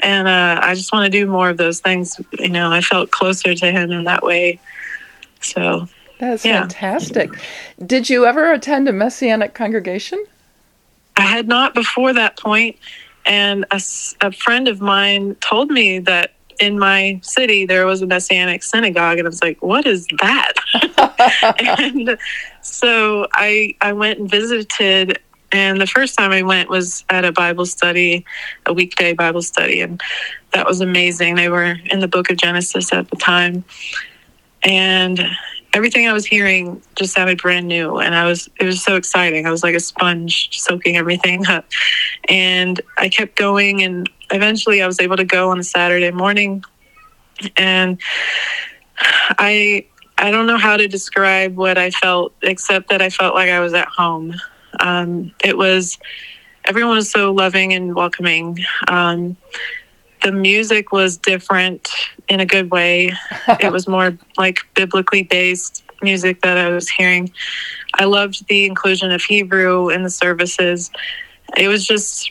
and 0.01 0.29
uh, 0.29 0.61
I 0.63 0.75
just 0.75 0.93
want 0.93 1.05
to 1.05 1.11
do 1.11 1.27
more 1.27 1.49
of 1.51 1.57
those 1.57 1.81
things. 1.81 2.21
You 2.39 2.49
know, 2.49 2.71
I 2.71 2.81
felt 2.81 3.11
closer 3.11 3.55
to 3.55 3.71
him 3.71 3.91
in 3.93 4.05
that 4.05 4.23
way. 4.23 4.61
So 5.41 5.89
That's 6.19 6.45
Yeah. 6.45 6.63
fantastic. 6.63 7.31
Did 7.85 8.09
you 8.11 8.27
ever 8.27 8.53
attend 8.53 8.89
a 8.89 8.93
Messianic 8.93 9.55
congregation? 9.55 10.25
I 11.17 11.23
had 11.23 11.49
not 11.49 11.75
before 11.75 12.13
that 12.13 12.39
point, 12.39 12.77
and 13.27 13.67
a 13.71 14.33
friend 14.33 14.69
of 14.69 14.81
mine 14.81 15.35
told 15.37 15.71
me 15.71 15.99
that 16.01 16.33
in 16.61 16.79
my 16.79 17.21
city 17.23 17.67
there 17.67 17.87
was 17.87 18.01
a 18.03 18.07
Messianic 18.07 18.63
synagogue, 18.63 19.19
and 19.19 19.27
I 19.27 19.29
was 19.29 19.43
like, 19.43 19.61
"What 19.63 19.87
is 19.87 20.07
that?" 20.21 20.53
and 21.79 22.17
so 22.63 23.27
I 23.33 23.75
I 23.81 23.93
went 23.93 24.21
and 24.21 24.31
visited, 24.31 25.19
and 25.53 25.81
the 25.81 25.87
first 25.87 26.17
time 26.17 26.31
I 26.31 26.43
went 26.43 26.71
was 26.71 27.05
at 27.11 27.25
a 27.25 27.33
Bible 27.33 27.67
study, 27.67 28.25
a 28.65 28.73
weekday 28.73 29.13
Bible 29.13 29.43
study, 29.43 29.81
and 29.81 30.01
that 30.53 30.67
was 30.67 30.81
amazing. 30.81 31.35
They 31.35 31.49
were 31.49 31.77
in 31.87 32.01
the 32.01 32.09
Book 32.09 32.31
of 32.31 32.37
Genesis 32.37 32.93
at 32.93 33.11
the 33.11 33.17
time, 33.17 33.65
and 34.63 35.21
everything 35.77 36.09
I 36.09 36.15
was 36.15 36.25
hearing 36.25 36.83
just 36.95 37.13
sounded 37.13 37.37
brand 37.37 37.69
new, 37.69 37.99
and 37.99 38.15
I 38.15 38.25
was 38.25 38.49
it 38.59 38.65
was 38.65 38.83
so 38.83 38.97
exciting. 38.97 39.47
I 39.47 39.51
was 39.51 39.63
like 39.63 39.75
a 39.75 39.81
sponge, 39.81 40.59
soaking 40.59 40.97
everything 40.97 41.47
up, 41.49 41.67
and 42.29 42.81
I 42.97 43.11
kept 43.11 43.37
going, 43.37 43.83
and 43.83 44.09
eventually 44.31 44.83
I 44.83 44.87
was 44.87 44.99
able 44.99 45.17
to 45.17 45.25
go 45.25 45.51
on 45.51 45.59
a 45.59 45.63
Saturday 45.63 46.11
morning, 46.11 46.65
and 47.59 48.01
I 49.39 49.87
I 50.17 50.31
don't 50.31 50.47
know 50.47 50.57
how 50.57 50.79
to 50.79 50.89
describe 50.89 51.57
what 51.57 51.77
I 51.77 51.91
felt, 51.91 52.33
except 52.43 52.89
that 52.89 53.03
I 53.03 53.11
felt 53.11 53.35
like 53.35 53.51
I 53.51 53.61
was 53.61 53.75
at 53.75 53.89
home. 53.89 54.35
Um, 54.81 55.33
it 55.45 55.59
was 55.59 55.99
everyone 56.65 56.97
was 56.97 57.11
so 57.11 57.33
loving 57.33 57.75
and 57.75 57.95
welcoming. 57.95 58.59
Um, 58.89 59.37
the 60.23 60.33
music 60.33 60.93
was 60.93 61.17
different 61.17 61.89
in 62.29 62.41
a 62.41 62.47
good 62.47 62.71
way. 62.71 63.13
it 63.61 63.73
was 63.73 63.87
more 63.87 64.17
like 64.37 64.61
biblically 64.75 65.23
based 65.23 65.85
music 66.03 66.43
that 66.43 66.59
I 66.59 66.69
was 66.69 66.89
hearing. 66.89 67.33
I 67.95 68.05
loved 68.05 68.47
the 68.49 68.67
inclusion 68.67 69.11
of 69.11 69.23
Hebrew 69.23 69.89
in 69.89 70.03
the 70.03 70.11
services. 70.11 70.91
It 71.57 71.69
was 71.69 71.87
just, 71.87 72.31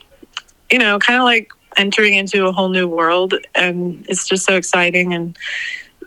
you 0.72 0.78
know, 0.78 1.00
kind 1.00 1.20
of 1.20 1.24
like 1.24 1.52
entering 1.78 2.14
into 2.14 2.46
a 2.46 2.52
whole 2.52 2.70
new 2.70 2.88
world. 2.88 3.34
And 3.56 4.06
it's 4.08 4.28
just 4.28 4.46
so 4.46 4.56
exciting 4.56 5.14
and 5.14 5.38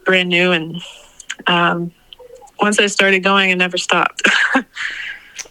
brand 0.04 0.28
new. 0.28 0.52
And 0.52 0.80
um, 1.46 1.92
once 2.60 2.78
I 2.78 2.86
started 2.86 3.20
going, 3.20 3.50
I 3.50 3.54
never 3.54 3.78
stopped. 3.78 4.22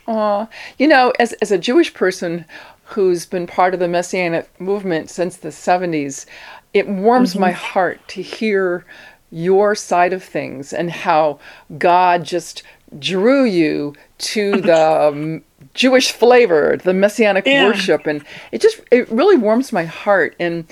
Aw, 0.07 0.47
you 0.77 0.87
know, 0.87 1.11
as 1.19 1.33
as 1.33 1.51
a 1.51 1.57
Jewish 1.57 1.93
person 1.93 2.45
who's 2.87 3.25
been 3.25 3.47
part 3.47 3.73
of 3.73 3.79
the 3.79 3.87
Messianic 3.87 4.49
movement 4.61 5.09
since 5.09 5.37
the 5.37 5.49
70s, 5.49 6.25
it 6.73 6.87
warms 6.87 7.37
my 7.37 7.51
heart 7.51 8.07
to 8.09 8.21
hear 8.21 8.85
your 9.31 9.75
side 9.75 10.13
of 10.13 10.23
things 10.23 10.73
and 10.73 10.91
how 10.91 11.39
God 11.77 12.23
just 12.23 12.63
drew 12.99 13.45
you 13.45 13.93
to 14.19 14.61
the 14.61 15.11
um, 15.13 15.43
Jewish 15.73 16.11
flavor, 16.11 16.77
the 16.77 16.93
Messianic 16.93 17.51
Yeah. 17.51 17.53
worship, 17.53 18.07
and 18.07 18.23
it 18.51 18.61
just 18.61 18.81
it 18.91 19.09
really 19.11 19.37
warms 19.37 19.73
my 19.73 19.85
heart. 19.85 20.35
And 20.39 20.65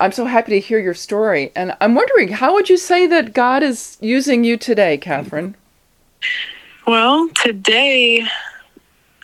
I'm 0.00 0.12
so 0.12 0.26
happy 0.26 0.52
to 0.52 0.60
hear 0.60 0.78
your 0.80 0.94
story. 0.94 1.52
And 1.56 1.76
I'm 1.80 1.94
wondering, 1.94 2.28
how 2.28 2.54
would 2.54 2.68
you 2.68 2.76
say 2.78 3.06
that 3.08 3.32
God 3.34 3.62
is 3.62 3.98
using 4.00 4.44
you 4.44 4.56
today, 4.56 4.98
Catherine? 4.98 5.56
Well, 6.86 7.28
today 7.34 8.24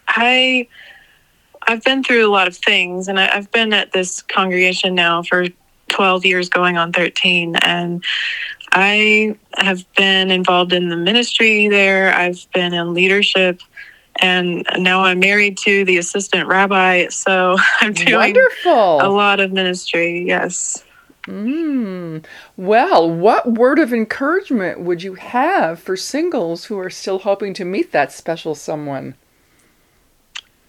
I 0.09 0.69
I've 1.69 1.85
been 1.85 2.03
through 2.03 2.27
a 2.27 2.33
lot 2.33 2.49
of 2.49 2.57
things, 2.57 3.09
and 3.09 3.21
I, 3.21 3.29
I've 3.33 3.51
been 3.53 3.75
at 3.75 3.93
this 3.93 4.23
congregation 4.23 4.95
now 4.95 5.23
for 5.23 5.47
12 5.89 6.25
years, 6.25 6.49
going 6.49 6.79
on 6.79 6.93
13, 6.95 7.57
and 7.57 8.03
I 8.73 9.37
have 9.59 9.85
been 9.95 10.31
involved 10.31 10.73
in 10.73 10.89
the 10.89 10.97
ministry 10.97 11.69
there. 11.69 12.15
I've 12.15 12.47
been 12.55 12.73
in 12.73 12.95
leadership, 12.95 13.61
and 14.19 14.67
now 14.79 15.05
I'm 15.05 15.19
married 15.19 15.59
to 15.59 15.85
the 15.85 15.99
assistant 15.99 16.49
rabbi. 16.49 17.09
So 17.09 17.57
I'm 17.81 17.93
doing 17.93 18.35
Wonderful. 18.35 19.01
a 19.03 19.11
lot 19.11 19.39
of 19.39 19.53
ministry. 19.53 20.25
Yes. 20.27 20.83
Mm. 21.27 22.25
Well, 22.57 23.11
what 23.11 23.53
word 23.53 23.79
of 23.79 23.93
encouragement 23.93 24.81
would 24.81 25.03
you 25.03 25.15
have 25.15 25.79
for 25.79 25.95
singles 25.95 26.65
who 26.65 26.79
are 26.79 26.89
still 26.89 27.19
hoping 27.19 27.53
to 27.55 27.67
meet 27.67 27.93
that 27.93 28.11
special 28.11 28.55
someone? 28.55 29.15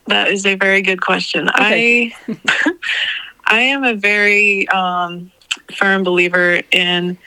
That 0.10 0.30
is 0.30 0.46
a 0.46 0.56
very 0.56 0.82
good 0.82 1.02
question. 1.02 1.50
I 1.54 2.14
I 3.46 3.62
am 3.62 3.84
a 3.84 3.94
very 3.94 4.68
um, 4.70 5.32
firm 5.76 6.04
believer 6.04 6.62
in 6.72 7.18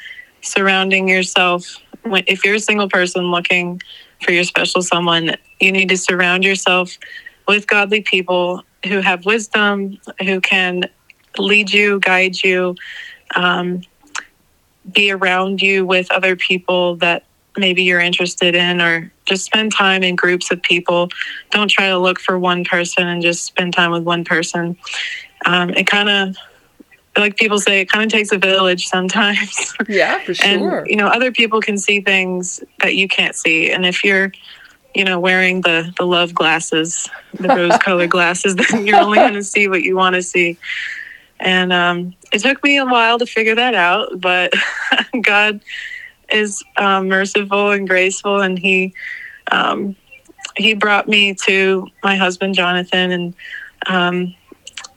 surrounding 0.41 1.09
yourself. 1.09 1.79
When, 2.03 2.25
if 2.27 2.45
you're 2.45 2.57
a 2.57 2.61
single 2.61 2.89
person 2.89 3.31
looking 3.31 3.81
for 4.21 4.33
your 4.33 4.43
special 4.43 4.83
someone, 4.83 5.37
you 5.61 5.71
need 5.71 5.89
to 5.91 5.97
surround 5.97 6.45
yourself 6.45 6.99
with 7.47 7.69
godly 7.69 8.01
people 8.01 8.63
who 8.87 9.01
have 9.01 9.25
wisdom, 9.27 9.99
who 10.21 10.41
can 10.41 10.85
lead 11.39 11.73
you, 11.73 12.01
guide 12.01 12.43
you, 12.43 12.75
um, 13.37 13.83
be 14.93 15.13
around 15.13 15.63
you 15.63 15.87
with 15.87 16.11
other 16.11 16.35
people 16.35 16.97
that 16.97 17.25
maybe 17.57 17.83
you're 17.83 18.01
interested 18.01 18.55
in, 18.55 18.81
or 18.81 19.13
just 19.25 19.45
spend 19.45 19.73
time 19.73 20.03
in 20.03 20.17
groups 20.17 20.51
of 20.51 20.63
people. 20.63 21.09
Don't 21.51 21.69
try 21.69 21.89
to 21.89 21.99
look 21.99 22.19
for 22.19 22.39
one 22.39 22.65
person 22.65 23.07
and 23.07 23.23
just 23.23 23.45
spend 23.45 23.75
time 23.75 23.91
with 23.91 24.03
one 24.03 24.25
person. 24.25 24.77
Um, 25.45 25.71
it 25.71 25.87
kind 25.87 26.09
of, 26.09 26.37
like 27.17 27.37
people 27.37 27.59
say, 27.59 27.81
it 27.81 27.91
kind 27.91 28.05
of 28.05 28.11
takes 28.11 28.33
a 28.33 28.39
village 28.39 28.87
sometimes. 28.87 29.75
Yeah, 29.89 30.21
for 30.21 30.35
sure. 30.35 30.79
And 30.81 30.89
you 30.89 30.97
know, 30.97 31.09
other 31.09 31.33
people 31.33 31.61
can 31.61 31.77
see 31.77 32.01
things 32.01 32.63
that 32.81 32.95
you 32.95 33.09
can't 33.09 33.35
see, 33.35 33.71
and 33.71 33.85
if 33.85 34.05
you're, 34.05 34.33
you 34.95 35.05
know, 35.05 35.19
wearing 35.19 35.63
the 35.63 35.93
the 35.99 36.07
love 36.07 36.35
glasses, 36.35 37.09
the 37.35 37.49
rose 37.57 37.77
colored 37.79 38.11
glasses, 38.11 38.55
then 38.57 38.87
you're 38.87 39.01
only 39.01 39.19
going 39.19 39.35
to 39.43 39.43
see 39.43 39.69
what 39.69 39.83
you 39.83 39.97
want 39.97 40.15
to 40.15 40.23
see. 40.23 40.57
And 41.41 41.73
um, 41.73 42.15
it 42.33 42.39
took 42.39 42.63
me 42.63 42.79
a 42.79 42.87
while 42.87 43.19
to 43.19 43.27
figure 43.27 43.57
that 43.57 43.75
out, 43.75 44.21
but 44.21 44.53
God 45.23 45.61
is 46.33 46.63
um, 46.77 47.09
merciful 47.09 47.71
and 47.71 47.89
graceful, 47.89 48.41
and 48.41 48.59
He 48.59 48.95
um, 49.51 49.97
He 50.57 50.75
brought 50.75 51.09
me 51.09 51.35
to 51.47 51.89
my 52.03 52.17
husband 52.17 52.55
Jonathan, 52.55 53.13
and 53.13 53.35
um, 53.87 54.35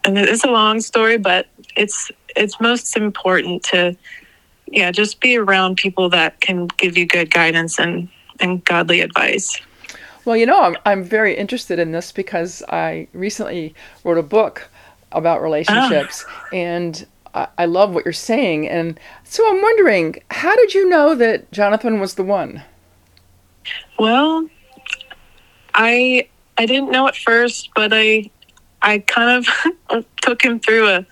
and 0.03 0.17
it's 0.17 0.43
a 0.43 0.51
long 0.51 0.79
story, 0.81 1.17
but 1.17 1.47
it's 1.75 2.11
it's 2.35 2.59
most 2.59 2.95
important 2.97 3.63
to 3.63 3.95
yeah 4.67 4.91
just 4.91 5.21
be 5.21 5.37
around 5.37 5.77
people 5.77 6.09
that 6.09 6.41
can 6.41 6.67
give 6.77 6.97
you 6.97 7.05
good 7.05 7.31
guidance 7.31 7.79
and 7.79 8.09
and 8.39 8.63
godly 8.65 9.01
advice. 9.01 9.59
Well, 10.25 10.35
you 10.35 10.47
know, 10.47 10.59
I'm, 10.59 10.75
I'm 10.85 11.03
very 11.03 11.37
interested 11.37 11.77
in 11.77 11.91
this 11.91 12.11
because 12.11 12.63
I 12.69 13.07
recently 13.13 13.75
wrote 14.03 14.17
a 14.17 14.23
book 14.23 14.69
about 15.11 15.41
relationships, 15.41 16.25
and 16.51 17.05
I, 17.35 17.47
I 17.57 17.65
love 17.65 17.93
what 17.93 18.05
you're 18.05 18.13
saying. 18.13 18.67
And 18.67 18.99
so 19.23 19.47
I'm 19.47 19.61
wondering, 19.61 20.15
how 20.31 20.55
did 20.55 20.73
you 20.73 20.89
know 20.89 21.13
that 21.15 21.51
Jonathan 21.51 21.99
was 21.99 22.15
the 22.15 22.23
one? 22.23 22.63
Well, 23.99 24.49
I 25.73 26.27
I 26.57 26.65
didn't 26.65 26.91
know 26.91 27.07
at 27.07 27.15
first, 27.15 27.69
but 27.75 27.91
I 27.93 28.29
I 28.81 28.99
kind 28.99 29.45
of 29.89 30.05
took 30.21 30.43
him 30.43 30.59
through 30.59 30.87
a, 30.87 31.05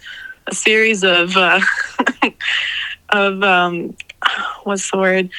a 0.47 0.55
series 0.55 1.03
of 1.03 1.35
uh, 1.35 1.59
of 3.09 3.43
um, 3.43 3.95
what's 4.63 4.89
the 4.91 4.97
word? 4.97 5.29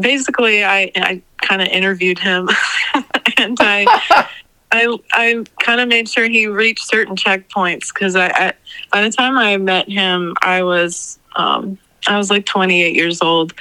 Basically, 0.00 0.64
I 0.64 0.90
I 0.96 1.22
kind 1.40 1.62
of 1.62 1.68
interviewed 1.68 2.18
him, 2.18 2.48
and 3.36 3.56
I. 3.60 4.28
I 4.70 4.98
I 5.12 5.44
kind 5.60 5.80
of 5.80 5.88
made 5.88 6.08
sure 6.08 6.28
he 6.28 6.46
reached 6.46 6.86
certain 6.86 7.16
checkpoints 7.16 7.92
because 7.92 8.16
I, 8.16 8.28
I 8.28 8.52
by 8.92 9.02
the 9.02 9.10
time 9.10 9.36
I 9.36 9.56
met 9.56 9.88
him 9.88 10.34
I 10.42 10.62
was 10.62 11.18
um, 11.36 11.78
I 12.06 12.16
was 12.16 12.30
like 12.30 12.46
28 12.46 12.94
years 12.94 13.22
old, 13.22 13.54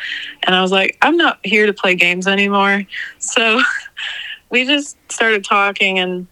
and 0.43 0.55
I 0.55 0.62
was 0.62 0.72
like 0.72 0.97
I'm 1.01 1.18
not 1.18 1.39
here 1.43 1.66
to 1.66 1.74
play 1.74 1.95
games 1.95 2.28
anymore. 2.28 2.86
So 3.20 3.62
we 4.49 4.66
just 4.66 4.97
started 5.12 5.43
talking, 5.43 5.99
and 5.99 6.28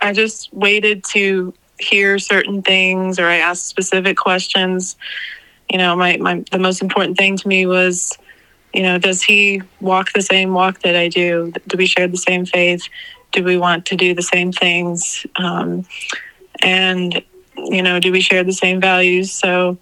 I 0.00 0.12
just 0.12 0.52
waited 0.52 1.04
to 1.12 1.52
hear 1.78 2.18
certain 2.18 2.62
things, 2.62 3.18
or 3.18 3.26
I 3.26 3.36
asked 3.36 3.66
specific 3.66 4.16
questions. 4.16 4.96
You 5.70 5.78
know, 5.78 5.96
my, 5.96 6.16
my 6.18 6.44
the 6.52 6.58
most 6.58 6.82
important 6.82 7.16
thing 7.16 7.36
to 7.36 7.48
me 7.48 7.66
was, 7.66 8.16
you 8.72 8.82
know, 8.82 8.98
does 8.98 9.22
he 9.22 9.62
walk 9.80 10.12
the 10.12 10.22
same 10.22 10.54
walk 10.54 10.80
that 10.82 10.96
I 10.96 11.08
do? 11.08 11.52
Do 11.66 11.76
we 11.76 11.86
share 11.86 12.06
the 12.06 12.16
same 12.16 12.46
faith? 12.46 12.88
Do 13.32 13.42
we 13.42 13.56
want 13.56 13.86
to 13.86 13.96
do 13.96 14.14
the 14.14 14.22
same 14.22 14.52
things? 14.52 15.26
Um, 15.36 15.84
and 16.60 17.22
you 17.56 17.82
know, 17.82 18.00
do 18.00 18.12
we 18.12 18.20
share 18.20 18.44
the 18.44 18.52
same 18.52 18.80
values? 18.80 19.32
So, 19.32 19.78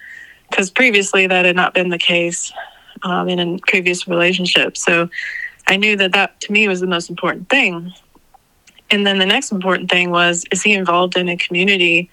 because 0.49 0.71
previously 0.71 1.27
that 1.27 1.45
had 1.45 1.57
not 1.57 1.75
been 1.75 1.91
the 1.91 1.99
case 1.99 2.53
um, 3.03 3.29
in 3.29 3.39
a 3.39 3.59
previous 3.67 4.09
relationship. 4.09 4.77
So, 4.77 5.09
I 5.67 5.77
knew 5.77 5.97
that 5.97 6.13
that 6.13 6.41
to 6.41 6.53
me 6.53 6.67
was 6.67 6.81
the 6.81 6.87
most 6.87 7.11
important 7.11 7.49
thing. 7.49 7.93
And 8.91 9.07
then 9.07 9.19
the 9.19 9.27
next 9.27 9.53
important 9.53 9.89
thing 9.89 10.11
was 10.11 10.45
is 10.51 10.63
he 10.63 10.75
involved 10.75 11.17
in 11.17 11.29
a 11.29 11.37
community 11.37 12.11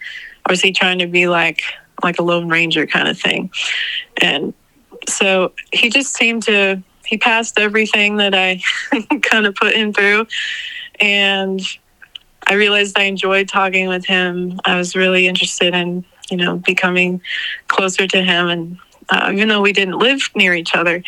or 0.47 0.53
is 0.53 0.61
he 0.61 0.71
trying 0.71 0.99
to 0.99 1.07
be 1.07 1.27
like 1.27 1.61
like 2.03 2.19
a 2.19 2.23
lone 2.23 2.49
ranger 2.49 2.85
kind 2.85 3.07
of 3.07 3.19
thing? 3.19 3.49
And 4.21 4.53
so 5.07 5.53
he 5.73 5.89
just 5.89 6.15
seemed 6.15 6.43
to 6.43 6.83
he 7.05 7.17
passed 7.17 7.57
everything 7.57 8.17
that 8.17 8.35
I 8.35 8.61
kind 9.21 9.45
of 9.45 9.55
put 9.55 9.75
him 9.75 9.93
through 9.93 10.27
and 10.99 11.61
I 12.45 12.53
realized 12.53 12.97
I 12.97 13.03
enjoyed 13.03 13.49
talking 13.49 13.87
with 13.87 14.05
him. 14.05 14.59
I 14.65 14.77
was 14.77 14.95
really 14.95 15.27
interested 15.27 15.73
in, 15.73 16.05
you 16.29 16.37
know, 16.37 16.57
becoming 16.57 17.21
closer 17.67 18.07
to 18.07 18.23
him. 18.23 18.47
And 18.47 18.77
uh, 19.09 19.31
even 19.33 19.49
though 19.49 19.61
we 19.61 19.73
didn't 19.73 19.99
live 19.99 20.21
near 20.35 20.53
each 20.53 20.73
other, 20.73 21.03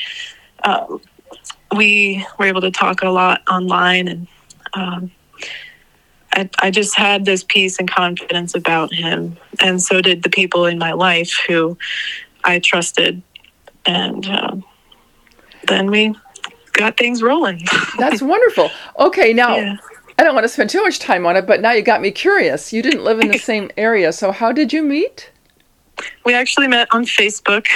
um, 0.64 1.02
we 1.76 2.26
were 2.38 2.46
able 2.46 2.62
to 2.62 2.72
talk 2.72 3.04
a 3.04 3.10
lot 3.10 3.42
online. 3.50 4.08
And 4.08 4.28
um, 4.74 5.12
I, 6.34 6.50
I 6.60 6.72
just 6.72 6.98
had 6.98 7.26
this 7.26 7.44
peace 7.44 7.80
and 7.80 7.90
confidence 7.90 8.54
about 8.54 8.94
him. 8.94 9.38
And 9.62 9.82
so 9.82 10.02
did 10.02 10.24
the 10.24 10.30
people 10.30 10.66
in 10.66 10.78
my 10.78 10.92
life 10.92 11.40
who 11.48 11.78
i 12.44 12.60
trusted. 12.60 13.22
And 13.86 14.28
um, 14.28 14.64
then 15.68 15.90
we 15.90 16.16
got 16.80 16.98
things 16.98 17.22
rolling 17.22 17.62
That's 17.98 18.22
wonderful. 18.22 18.72
Okay, 18.98 19.34
now 19.34 19.56
Yeah. 19.58 19.76
I 20.18 20.24
don't 20.24 20.34
want 20.34 20.44
to 20.44 20.50
spend 20.50 20.70
too 20.70 20.84
much 20.84 21.00
time 21.00 21.26
on 21.26 21.38
it, 21.38 21.48
but 21.48 21.62
now 21.62 21.72
you 21.72 21.82
got 21.82 22.02
me 22.02 22.12
curious. 22.12 22.74
You 22.74 22.82
didn't 22.82 23.06
live 23.06 23.22
in 23.22 23.30
the 23.30 23.38
same 23.38 23.72
area, 23.78 24.12
so 24.12 24.34
how 24.34 24.52
did 24.52 24.74
you 24.74 24.84
meet? 24.84 25.32
we 26.26 26.34
actually 26.34 26.68
met 26.68 26.88
on 26.92 27.04
facebook 27.06 27.68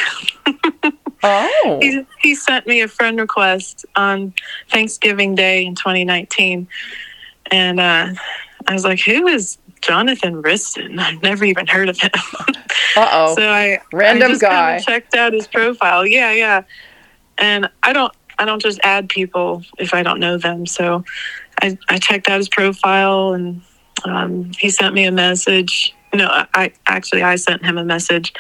Oh, 1.26 1.80
he, 1.82 2.06
he 2.22 2.36
sent 2.36 2.68
me 2.68 2.82
a 2.82 2.88
friend 2.88 3.18
request 3.20 3.86
on 3.96 4.34
thanksgiving 4.70 5.36
day 5.36 5.66
in 5.66 5.76
2019 5.76 6.68
and 7.52 7.80
uh, 7.80 8.14
i 8.68 8.74
was 8.74 8.84
like 8.84 9.00
who 9.02 9.28
is 9.28 9.58
jonathan 9.82 10.42
wriston 10.42 11.00
i've 11.08 11.22
never 11.22 11.46
even 11.46 11.68
heard 11.68 11.90
of 11.90 11.98
him 11.98 12.12
uh 12.96 13.36
so 13.36 13.42
oh. 13.42 13.52
I 13.52 13.80
Random 13.92 14.28
I 14.28 14.32
just 14.32 14.42
guy. 14.42 14.80
Checked 14.80 15.16
out 15.16 15.34
his 15.34 15.48
profile. 15.48 16.06
Yeah, 16.06 16.32
yeah. 16.32 16.64
And 17.38 17.70
I 17.82 17.94
don't 17.94 18.14
I 18.38 18.46
don't 18.46 18.62
just 18.62 18.80
add 18.84 19.10
people 19.10 19.64
if 19.78 19.94
I 19.94 20.04
don't 20.04 20.20
know 20.20 20.38
them. 20.38 20.66
So 20.66 21.04
I 21.62 21.78
I 21.90 21.98
checked 21.98 22.30
out 22.30 22.38
his 22.38 22.50
profile 22.50 23.34
and 23.34 23.62
um, 24.06 24.52
he 24.58 24.70
sent 24.70 24.94
me 24.94 25.06
a 25.06 25.12
message. 25.12 25.96
No, 26.14 26.28
I, 26.28 26.48
I 26.54 26.74
actually 26.88 27.24
I 27.24 27.36
sent 27.36 27.66
him 27.66 27.78
a 27.78 27.86
message 27.86 28.34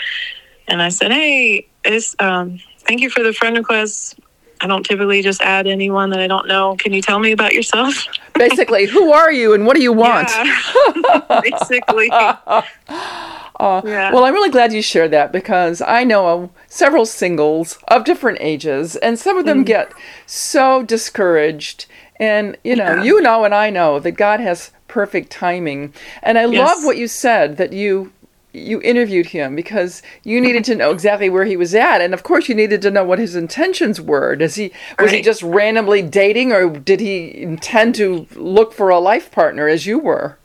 and 0.67 0.81
I 0.81 0.89
said, 0.89 1.11
"Hey, 1.11 1.67
it's 1.83 2.15
um, 2.19 2.59
thank 2.79 3.01
you 3.01 3.09
for 3.09 3.23
the 3.23 3.33
friend 3.33 3.57
request." 3.57 4.19
I 4.61 4.67
don't 4.67 4.85
typically 4.85 5.21
just 5.21 5.41
add 5.41 5.67
anyone 5.67 6.09
that 6.11 6.21
I 6.21 6.27
don't 6.27 6.47
know. 6.47 6.77
Can 6.77 6.93
you 6.93 7.01
tell 7.01 7.19
me 7.19 7.33
about 7.33 7.53
yourself? 7.53 8.05
Basically, 8.33 8.85
who 8.85 9.11
are 9.11 9.31
you 9.31 9.53
and 9.53 9.65
what 9.65 9.75
do 9.75 9.83
you 9.83 9.91
want? 9.91 10.29
Yeah. 10.29 11.41
Basically. 11.41 12.09
Uh, 13.59 13.81
Yeah. 13.85 14.11
Well, 14.11 14.23
I'm 14.25 14.33
really 14.33 14.49
glad 14.49 14.73
you 14.73 14.81
shared 14.81 15.11
that 15.11 15.31
because 15.31 15.81
I 15.81 16.03
know 16.03 16.49
several 16.67 17.05
singles 17.05 17.77
of 17.87 18.03
different 18.03 18.39
ages, 18.41 18.95
and 18.97 19.17
some 19.19 19.37
of 19.37 19.45
them 19.45 19.63
Mm. 19.63 19.67
get 19.67 19.91
so 20.25 20.81
discouraged. 20.83 21.85
And, 22.19 22.57
you 22.63 22.75
know, 22.75 23.01
you 23.01 23.21
know, 23.21 23.43
and 23.43 23.53
I 23.55 23.69
know 23.69 23.99
that 23.99 24.11
God 24.11 24.39
has 24.39 24.71
perfect 24.87 25.31
timing. 25.31 25.93
And 26.21 26.37
I 26.37 26.45
love 26.45 26.83
what 26.85 26.97
you 26.97 27.07
said 27.07 27.57
that 27.57 27.73
you 27.73 28.11
you 28.55 28.79
interviewed 28.83 29.25
him 29.25 29.55
because 29.55 30.03
you 30.23 30.39
needed 30.39 30.63
to 30.63 30.75
know 30.75 30.91
exactly 30.91 31.27
where 31.27 31.43
he 31.45 31.57
was 31.57 31.73
at, 31.73 32.01
and 32.01 32.13
of 32.13 32.21
course 32.21 32.47
you 32.47 32.53
needed 32.53 32.83
to 32.83 32.91
know 32.91 33.03
what 33.03 33.17
his 33.17 33.35
intentions 33.35 33.99
were. 33.99 34.35
Does 34.35 34.53
he 34.53 34.71
was 34.99 35.09
he 35.09 35.23
just 35.23 35.41
randomly 35.41 36.03
dating, 36.03 36.51
or 36.51 36.69
did 36.69 36.99
he 36.99 37.41
intend 37.41 37.95
to 37.95 38.27
look 38.35 38.71
for 38.71 38.89
a 38.91 38.99
life 38.99 39.31
partner 39.31 39.67
as 39.67 39.87
you 39.87 39.97
were? 39.97 40.37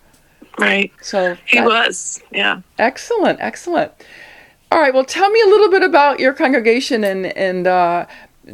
Right. 0.59 0.92
So 1.02 1.36
He 1.46 1.61
was. 1.61 2.22
Yeah. 2.30 2.62
Excellent, 2.78 3.40
excellent. 3.40 3.92
All 4.70 4.78
right, 4.78 4.92
well, 4.92 5.04
tell 5.04 5.30
me 5.30 5.40
a 5.40 5.46
little 5.46 5.70
bit 5.70 5.82
about 5.82 6.20
your 6.20 6.34
congregation 6.34 7.04
and 7.04 7.26
and 7.26 7.66
uh, 7.66 8.06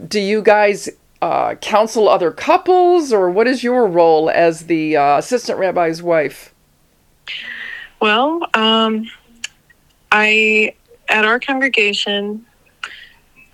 do 0.08 0.20
you 0.20 0.42
guys 0.42 0.88
uh, 1.22 1.54
counsel 1.56 2.08
other 2.08 2.30
couples, 2.30 3.12
or 3.12 3.30
what 3.30 3.46
is 3.46 3.64
your 3.64 3.86
role 3.86 4.28
as 4.28 4.66
the 4.66 4.96
uh, 4.96 5.18
assistant 5.18 5.58
rabbi's 5.58 6.02
wife? 6.02 6.54
Well, 8.00 8.46
um, 8.52 9.08
I 10.12 10.74
at 11.08 11.24
our 11.24 11.40
congregation, 11.40 12.44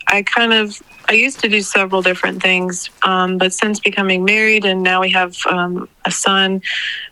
I 0.08 0.22
kind 0.22 0.52
of 0.52 0.82
I 1.08 1.12
used 1.12 1.40
to 1.40 1.48
do 1.48 1.60
several 1.60 2.02
different 2.02 2.42
things, 2.42 2.90
um, 3.02 3.38
but 3.38 3.52
since 3.52 3.78
becoming 3.78 4.24
married 4.24 4.64
and 4.64 4.82
now 4.82 5.00
we 5.00 5.10
have 5.10 5.36
um, 5.46 5.88
a 6.04 6.10
son, 6.10 6.62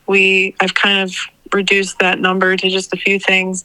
we 0.08 0.56
I've 0.60 0.74
kind 0.74 1.00
of 1.00 1.14
reduced 1.52 1.98
that 2.00 2.18
number 2.18 2.56
to 2.56 2.68
just 2.68 2.92
a 2.92 2.96
few 2.96 3.18
things. 3.18 3.64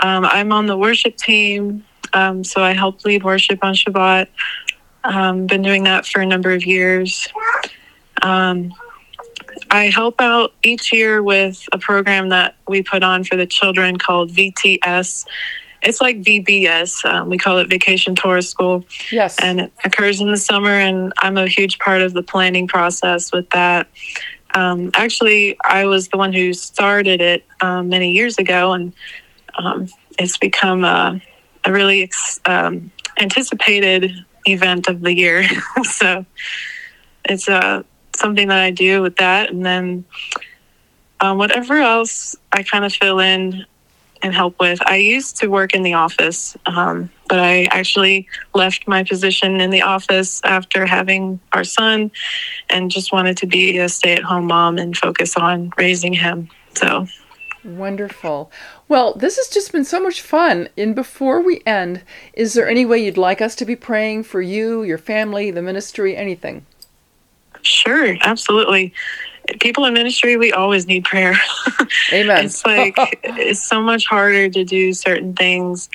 Um, 0.00 0.24
I'm 0.24 0.52
on 0.52 0.66
the 0.66 0.76
worship 0.76 1.16
team, 1.16 1.84
um, 2.12 2.44
so 2.44 2.62
I 2.62 2.72
help 2.72 3.04
lead 3.04 3.22
worship 3.22 3.62
on 3.62 3.74
Shabbat. 3.74 4.28
Um, 5.04 5.46
been 5.46 5.62
doing 5.62 5.84
that 5.84 6.06
for 6.06 6.20
a 6.20 6.26
number 6.26 6.52
of 6.52 6.64
years. 6.64 7.28
Um, 8.22 8.72
I 9.70 9.86
help 9.86 10.20
out 10.20 10.52
each 10.62 10.92
year 10.92 11.22
with 11.22 11.66
a 11.72 11.78
program 11.78 12.28
that 12.30 12.56
we 12.68 12.82
put 12.82 13.02
on 13.02 13.24
for 13.24 13.36
the 13.36 13.46
children 13.46 13.96
called 13.96 14.30
VTS. 14.30 15.26
It's 15.82 16.00
like 16.00 16.22
VBS. 16.22 17.04
Um, 17.04 17.28
we 17.28 17.38
call 17.38 17.58
it 17.58 17.68
Vacation 17.68 18.14
Torah 18.14 18.42
School. 18.42 18.84
Yes. 19.10 19.36
And 19.40 19.60
it 19.60 19.72
occurs 19.84 20.20
in 20.20 20.30
the 20.30 20.36
summer, 20.36 20.70
and 20.70 21.12
I'm 21.18 21.36
a 21.36 21.48
huge 21.48 21.78
part 21.78 22.02
of 22.02 22.12
the 22.12 22.22
planning 22.22 22.68
process 22.68 23.32
with 23.32 23.48
that. 23.50 23.88
Um, 24.54 24.90
actually, 24.94 25.56
I 25.64 25.86
was 25.86 26.08
the 26.08 26.16
one 26.16 26.32
who 26.32 26.52
started 26.52 27.20
it 27.20 27.44
um, 27.60 27.88
many 27.88 28.12
years 28.12 28.38
ago, 28.38 28.72
and 28.72 28.92
um, 29.58 29.88
it's 30.18 30.36
become 30.36 30.84
a, 30.84 31.20
a 31.64 31.72
really 31.72 32.02
ex- 32.02 32.40
um, 32.44 32.90
anticipated 33.18 34.12
event 34.46 34.88
of 34.88 35.00
the 35.00 35.14
year. 35.14 35.44
so 35.82 36.24
it's 37.24 37.48
uh, 37.48 37.82
something 38.14 38.48
that 38.48 38.58
I 38.58 38.70
do 38.70 39.02
with 39.02 39.16
that. 39.16 39.50
And 39.50 39.64
then 39.64 40.04
um, 41.20 41.38
whatever 41.38 41.78
else 41.78 42.36
I 42.52 42.62
kind 42.62 42.84
of 42.84 42.92
fill 42.92 43.20
in 43.20 43.64
and 44.22 44.34
help 44.34 44.58
with. 44.60 44.80
I 44.86 44.96
used 44.96 45.36
to 45.38 45.48
work 45.48 45.74
in 45.74 45.82
the 45.82 45.94
office, 45.94 46.56
um, 46.66 47.10
but 47.32 47.40
I 47.40 47.64
actually 47.70 48.28
left 48.52 48.86
my 48.86 49.04
position 49.04 49.58
in 49.58 49.70
the 49.70 49.80
office 49.80 50.42
after 50.44 50.84
having 50.84 51.40
our 51.54 51.64
son 51.64 52.10
and 52.68 52.90
just 52.90 53.10
wanted 53.10 53.38
to 53.38 53.46
be 53.46 53.78
a 53.78 53.88
stay 53.88 54.12
at 54.12 54.22
home 54.22 54.48
mom 54.48 54.76
and 54.76 54.94
focus 54.94 55.34
on 55.38 55.72
raising 55.78 56.12
him. 56.12 56.50
So 56.74 57.06
Wonderful. 57.64 58.52
Well, 58.86 59.14
this 59.14 59.38
has 59.38 59.48
just 59.48 59.72
been 59.72 59.86
so 59.86 59.98
much 59.98 60.20
fun. 60.20 60.68
And 60.76 60.94
before 60.94 61.40
we 61.40 61.62
end, 61.64 62.02
is 62.34 62.52
there 62.52 62.68
any 62.68 62.84
way 62.84 63.02
you'd 63.02 63.16
like 63.16 63.40
us 63.40 63.54
to 63.56 63.64
be 63.64 63.76
praying 63.76 64.24
for 64.24 64.42
you, 64.42 64.82
your 64.82 64.98
family, 64.98 65.50
the 65.50 65.62
ministry, 65.62 66.14
anything? 66.14 66.66
Sure, 67.62 68.14
absolutely. 68.20 68.92
People 69.60 69.86
in 69.86 69.94
ministry, 69.94 70.36
we 70.36 70.52
always 70.52 70.86
need 70.86 71.06
prayer. 71.06 71.34
Amen. 72.12 72.44
it's 72.44 72.62
like 72.66 72.94
it's 73.22 73.66
so 73.66 73.80
much 73.80 74.04
harder 74.04 74.50
to 74.50 74.64
do 74.64 74.92
certain 74.92 75.32
things. 75.32 75.88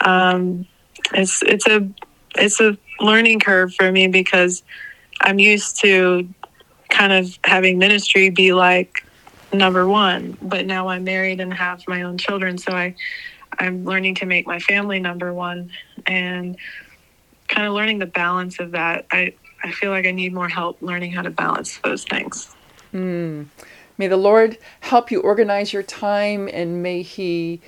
Um, 0.00 0.66
it's 1.14 1.42
it's 1.42 1.66
a 1.66 1.88
it's 2.36 2.60
a 2.60 2.76
learning 3.00 3.40
curve 3.40 3.74
for 3.74 3.90
me 3.90 4.08
because 4.08 4.62
I'm 5.20 5.38
used 5.38 5.80
to 5.80 6.28
kind 6.88 7.12
of 7.12 7.38
having 7.44 7.78
ministry 7.78 8.30
be 8.30 8.52
like 8.52 9.04
number 9.52 9.86
one, 9.86 10.36
but 10.42 10.66
now 10.66 10.88
I'm 10.88 11.04
married 11.04 11.40
and 11.40 11.52
have 11.52 11.82
my 11.88 12.02
own 12.02 12.18
children, 12.18 12.58
so 12.58 12.72
I 12.72 12.94
I'm 13.58 13.84
learning 13.84 14.16
to 14.16 14.26
make 14.26 14.46
my 14.46 14.58
family 14.58 15.00
number 15.00 15.32
one 15.32 15.70
and 16.06 16.56
kind 17.48 17.66
of 17.66 17.72
learning 17.72 17.98
the 17.98 18.06
balance 18.06 18.60
of 18.60 18.72
that. 18.72 19.06
I 19.10 19.34
I 19.62 19.72
feel 19.72 19.90
like 19.90 20.06
I 20.06 20.12
need 20.12 20.32
more 20.32 20.48
help 20.48 20.80
learning 20.82 21.12
how 21.12 21.22
to 21.22 21.30
balance 21.30 21.78
those 21.78 22.04
things. 22.04 22.54
Hmm. 22.92 23.44
May 23.96 24.06
the 24.06 24.16
Lord 24.16 24.58
help 24.80 25.10
you 25.10 25.20
organize 25.20 25.72
your 25.72 25.82
time 25.82 26.48
and 26.52 26.82
may 26.82 27.02
He 27.02 27.60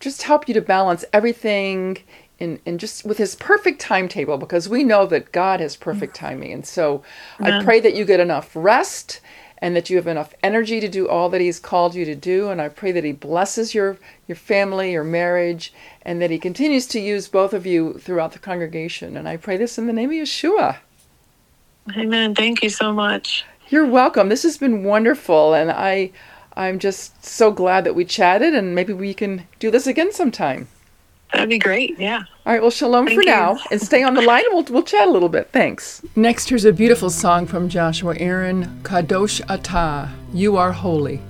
just 0.00 0.22
help 0.22 0.48
you 0.48 0.54
to 0.54 0.60
balance 0.60 1.04
everything 1.12 1.98
in, 2.42 2.58
in 2.66 2.76
just 2.76 3.04
with 3.04 3.18
His 3.18 3.36
perfect 3.36 3.80
timetable 3.80 4.36
because 4.36 4.68
we 4.68 4.82
know 4.82 5.06
that 5.06 5.30
God 5.30 5.60
has 5.60 5.76
perfect 5.76 6.16
timing. 6.16 6.52
And 6.52 6.66
so 6.66 7.04
I 7.38 7.62
pray 7.62 7.78
that 7.78 7.94
you 7.94 8.04
get 8.04 8.18
enough 8.18 8.50
rest 8.54 9.20
and 9.58 9.76
that 9.76 9.88
you 9.88 9.96
have 9.96 10.08
enough 10.08 10.34
energy 10.42 10.80
to 10.80 10.88
do 10.88 11.08
all 11.08 11.28
that 11.28 11.40
He's 11.40 11.60
called 11.60 11.94
you 11.94 12.04
to 12.04 12.16
do. 12.16 12.50
And 12.50 12.60
I 12.60 12.68
pray 12.68 12.90
that 12.90 13.04
He 13.04 13.12
blesses 13.12 13.76
your, 13.76 13.96
your 14.26 14.34
family, 14.34 14.90
your 14.90 15.04
marriage, 15.04 15.72
and 16.02 16.20
that 16.20 16.30
He 16.30 16.38
continues 16.40 16.88
to 16.88 17.00
use 17.00 17.28
both 17.28 17.54
of 17.54 17.64
you 17.64 17.94
throughout 18.00 18.32
the 18.32 18.40
congregation. 18.40 19.16
And 19.16 19.28
I 19.28 19.36
pray 19.36 19.56
this 19.56 19.78
in 19.78 19.86
the 19.86 19.92
name 19.92 20.10
of 20.10 20.16
Yeshua. 20.16 20.78
Amen. 21.96 22.34
Thank 22.34 22.64
you 22.64 22.70
so 22.70 22.92
much. 22.92 23.44
You're 23.68 23.86
welcome. 23.86 24.28
This 24.28 24.42
has 24.42 24.58
been 24.58 24.82
wonderful, 24.82 25.54
and 25.54 25.70
I, 25.70 26.10
I'm 26.56 26.80
just 26.80 27.24
so 27.24 27.52
glad 27.52 27.84
that 27.84 27.94
we 27.94 28.04
chatted, 28.04 28.52
and 28.52 28.74
maybe 28.74 28.92
we 28.92 29.14
can 29.14 29.46
do 29.60 29.70
this 29.70 29.86
again 29.86 30.12
sometime. 30.12 30.66
That'd 31.32 31.48
be 31.48 31.58
great. 31.58 31.98
Yeah. 31.98 32.24
All 32.44 32.52
right. 32.52 32.60
Well, 32.60 32.70
shalom 32.70 33.06
Thank 33.06 33.16
for 33.16 33.22
you. 33.22 33.30
now, 33.30 33.58
and 33.70 33.80
stay 33.80 34.02
on 34.02 34.14
the 34.14 34.22
line, 34.22 34.44
and 34.44 34.54
we'll 34.54 34.64
we'll 34.74 34.82
chat 34.82 35.08
a 35.08 35.10
little 35.10 35.28
bit. 35.28 35.48
Thanks. 35.52 36.02
Next, 36.14 36.48
here's 36.48 36.64
a 36.64 36.72
beautiful 36.72 37.10
song 37.10 37.46
from 37.46 37.68
Joshua 37.68 38.14
Aaron, 38.18 38.80
Kadosh 38.82 39.40
Atah. 39.46 40.10
You 40.34 40.56
are 40.56 40.72
holy. 40.72 41.20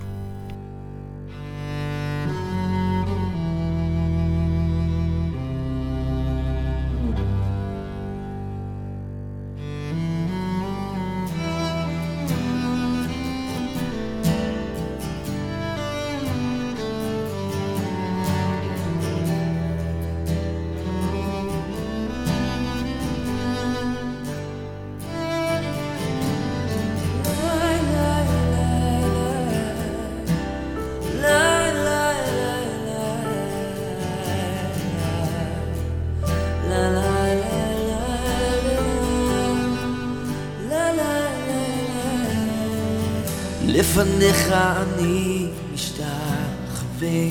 לפניך 44.52 44.76
אני 44.98 45.46
משתחווה 45.74 47.24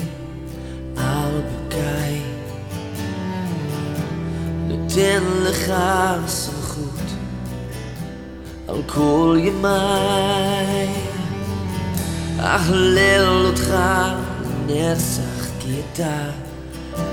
על 0.96 1.40
ברכיי 1.40 2.22
נותן 4.66 5.22
לך 5.42 5.72
סמכות 6.26 7.10
על 8.68 8.82
כל 8.86 9.38
ימיי. 9.40 10.88
אהלל 12.40 13.46
אותך 13.46 13.74
לנצח 14.68 15.46
כי 15.60 15.80
אתה 15.92 16.30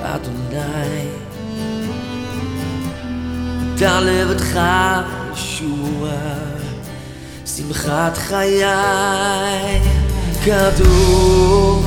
אדוני. 0.01 1.07
אתה 3.76 3.99
לבדך 4.01 4.60
ישוע 5.34 6.10
שמחת 7.45 8.18
חיי 8.18 9.89
Kadosh, 10.46 11.84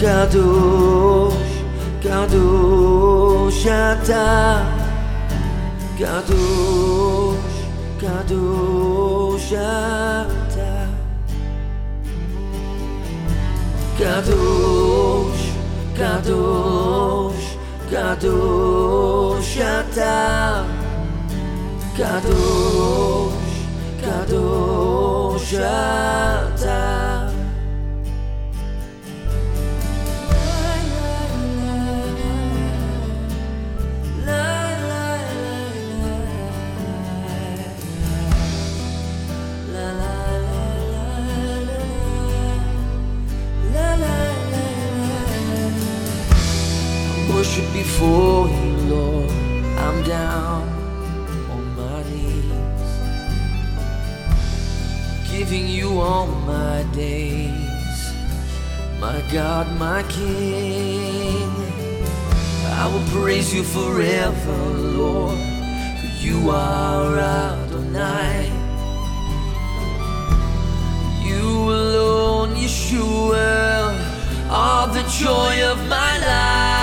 Kadosh, 0.00 1.54
Kadosh 2.02 3.66
Ata 3.66 4.26
Kadosh, 5.96 7.58
Kadosh 8.00 9.52
Ata 9.54 10.72
Kadosh, 13.96 15.44
Kadosh, 15.94 17.46
Kadosh 17.88 19.56
Ata 19.62 20.66
Kadosh, 21.96 23.54
Kadosh 24.02 25.54
Ata 25.54 27.05
before 47.96 48.46
you, 48.48 48.76
Lord. 48.94 49.30
I'm 49.78 50.02
down 50.04 50.68
on 51.50 51.64
my 51.76 52.02
knees, 52.10 52.90
giving 55.30 55.66
you 55.66 55.98
all 56.00 56.26
my 56.26 56.84
days, 56.92 57.98
my 59.00 59.22
God, 59.32 59.66
my 59.78 60.02
King. 60.10 61.50
I 62.82 62.84
will 62.92 63.06
praise 63.18 63.54
you 63.54 63.62
forever, 63.62 64.58
Lord, 65.00 65.38
for 65.98 66.12
you 66.20 66.50
are 66.50 67.18
Adonai. 67.18 68.52
You 71.24 71.48
alone, 71.80 72.56
Yeshua, 72.56 73.96
are 74.50 74.86
the 74.88 75.04
joy 75.08 75.62
of 75.72 75.78
my 75.88 76.18
life. 76.18 76.75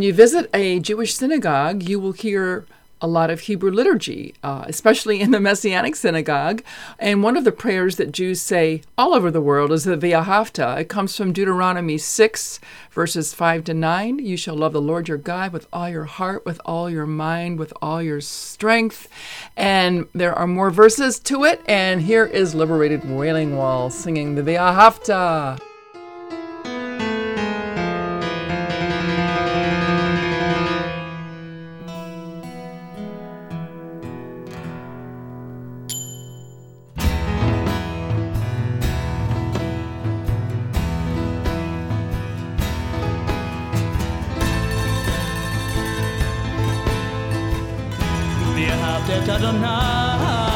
When 0.00 0.06
you 0.06 0.14
visit 0.14 0.48
a 0.54 0.80
Jewish 0.80 1.14
synagogue, 1.14 1.82
you 1.82 2.00
will 2.00 2.12
hear 2.12 2.64
a 3.02 3.06
lot 3.06 3.28
of 3.28 3.40
Hebrew 3.40 3.70
liturgy, 3.70 4.34
uh, 4.42 4.64
especially 4.66 5.20
in 5.20 5.30
the 5.30 5.40
Messianic 5.40 5.94
synagogue. 5.94 6.62
And 6.98 7.22
one 7.22 7.36
of 7.36 7.44
the 7.44 7.52
prayers 7.52 7.96
that 7.96 8.10
Jews 8.10 8.40
say 8.40 8.80
all 8.96 9.12
over 9.12 9.30
the 9.30 9.42
world 9.42 9.70
is 9.72 9.84
the 9.84 9.98
V'ahavta. 9.98 10.80
It 10.80 10.88
comes 10.88 11.14
from 11.14 11.34
Deuteronomy 11.34 11.98
6, 11.98 12.60
verses 12.90 13.34
5 13.34 13.64
to 13.64 13.74
9. 13.74 14.20
You 14.20 14.38
shall 14.38 14.56
love 14.56 14.72
the 14.72 14.80
Lord 14.80 15.06
your 15.06 15.18
God 15.18 15.52
with 15.52 15.68
all 15.70 15.90
your 15.90 16.06
heart, 16.06 16.46
with 16.46 16.62
all 16.64 16.88
your 16.88 17.04
mind, 17.04 17.58
with 17.58 17.74
all 17.82 18.02
your 18.02 18.22
strength. 18.22 19.06
And 19.54 20.08
there 20.14 20.34
are 20.34 20.46
more 20.46 20.70
verses 20.70 21.18
to 21.18 21.44
it. 21.44 21.60
And 21.66 22.00
here 22.00 22.24
is 22.24 22.54
Liberated 22.54 23.04
Wailing 23.04 23.54
Wall 23.54 23.90
singing 23.90 24.34
the 24.34 24.42
V'ahavta. 24.42 25.60
את 49.09 49.29
אדוני 49.29 50.48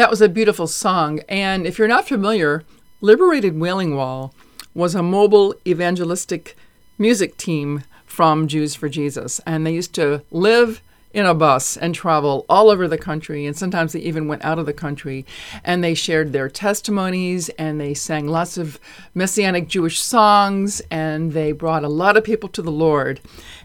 That 0.00 0.08
was 0.08 0.22
a 0.22 0.30
beautiful 0.30 0.66
song. 0.66 1.20
And 1.28 1.66
if 1.66 1.78
you're 1.78 1.86
not 1.86 2.08
familiar, 2.08 2.64
Liberated 3.02 3.60
Wailing 3.60 3.94
Wall 3.94 4.32
was 4.72 4.94
a 4.94 5.02
mobile 5.02 5.54
evangelistic 5.66 6.56
music 6.96 7.36
team 7.36 7.84
from 8.06 8.48
Jews 8.48 8.74
for 8.74 8.88
Jesus. 8.88 9.42
And 9.44 9.66
they 9.66 9.74
used 9.74 9.94
to 9.96 10.22
live 10.30 10.80
in 11.12 11.26
a 11.26 11.34
bus 11.34 11.76
and 11.76 11.94
travel 11.94 12.46
all 12.48 12.70
over 12.70 12.88
the 12.88 12.96
country. 12.96 13.44
And 13.44 13.54
sometimes 13.54 13.92
they 13.92 14.00
even 14.00 14.26
went 14.26 14.42
out 14.42 14.58
of 14.58 14.64
the 14.64 14.72
country. 14.72 15.26
And 15.64 15.84
they 15.84 15.92
shared 15.92 16.32
their 16.32 16.48
testimonies 16.48 17.50
and 17.50 17.78
they 17.78 17.92
sang 17.92 18.26
lots 18.26 18.56
of 18.56 18.80
Messianic 19.12 19.68
Jewish 19.68 20.00
songs. 20.00 20.80
And 20.90 21.32
they 21.32 21.52
brought 21.52 21.84
a 21.84 21.90
lot 21.90 22.16
of 22.16 22.24
people 22.24 22.48
to 22.48 22.62
the 22.62 22.72
Lord. 22.72 23.20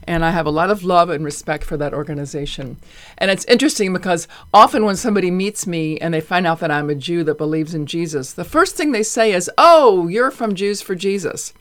And 0.07 0.23
I 0.23 0.31
have 0.31 0.45
a 0.45 0.51
lot 0.51 0.69
of 0.69 0.83
love 0.83 1.09
and 1.09 1.25
respect 1.25 1.63
for 1.63 1.77
that 1.77 1.93
organization. 1.93 2.77
And 3.17 3.31
it's 3.31 3.45
interesting 3.45 3.93
because 3.93 4.27
often 4.53 4.85
when 4.85 4.95
somebody 4.95 5.31
meets 5.31 5.65
me 5.65 5.97
and 5.99 6.13
they 6.13 6.21
find 6.21 6.45
out 6.45 6.59
that 6.59 6.71
I'm 6.71 6.89
a 6.89 6.95
Jew 6.95 7.23
that 7.23 7.37
believes 7.37 7.73
in 7.73 7.85
Jesus, 7.85 8.33
the 8.33 8.43
first 8.43 8.75
thing 8.75 8.91
they 8.91 9.03
say 9.03 9.33
is, 9.33 9.49
Oh, 9.57 10.07
you're 10.07 10.31
from 10.31 10.55
Jews 10.55 10.81
for 10.81 10.95
Jesus. 10.95 11.53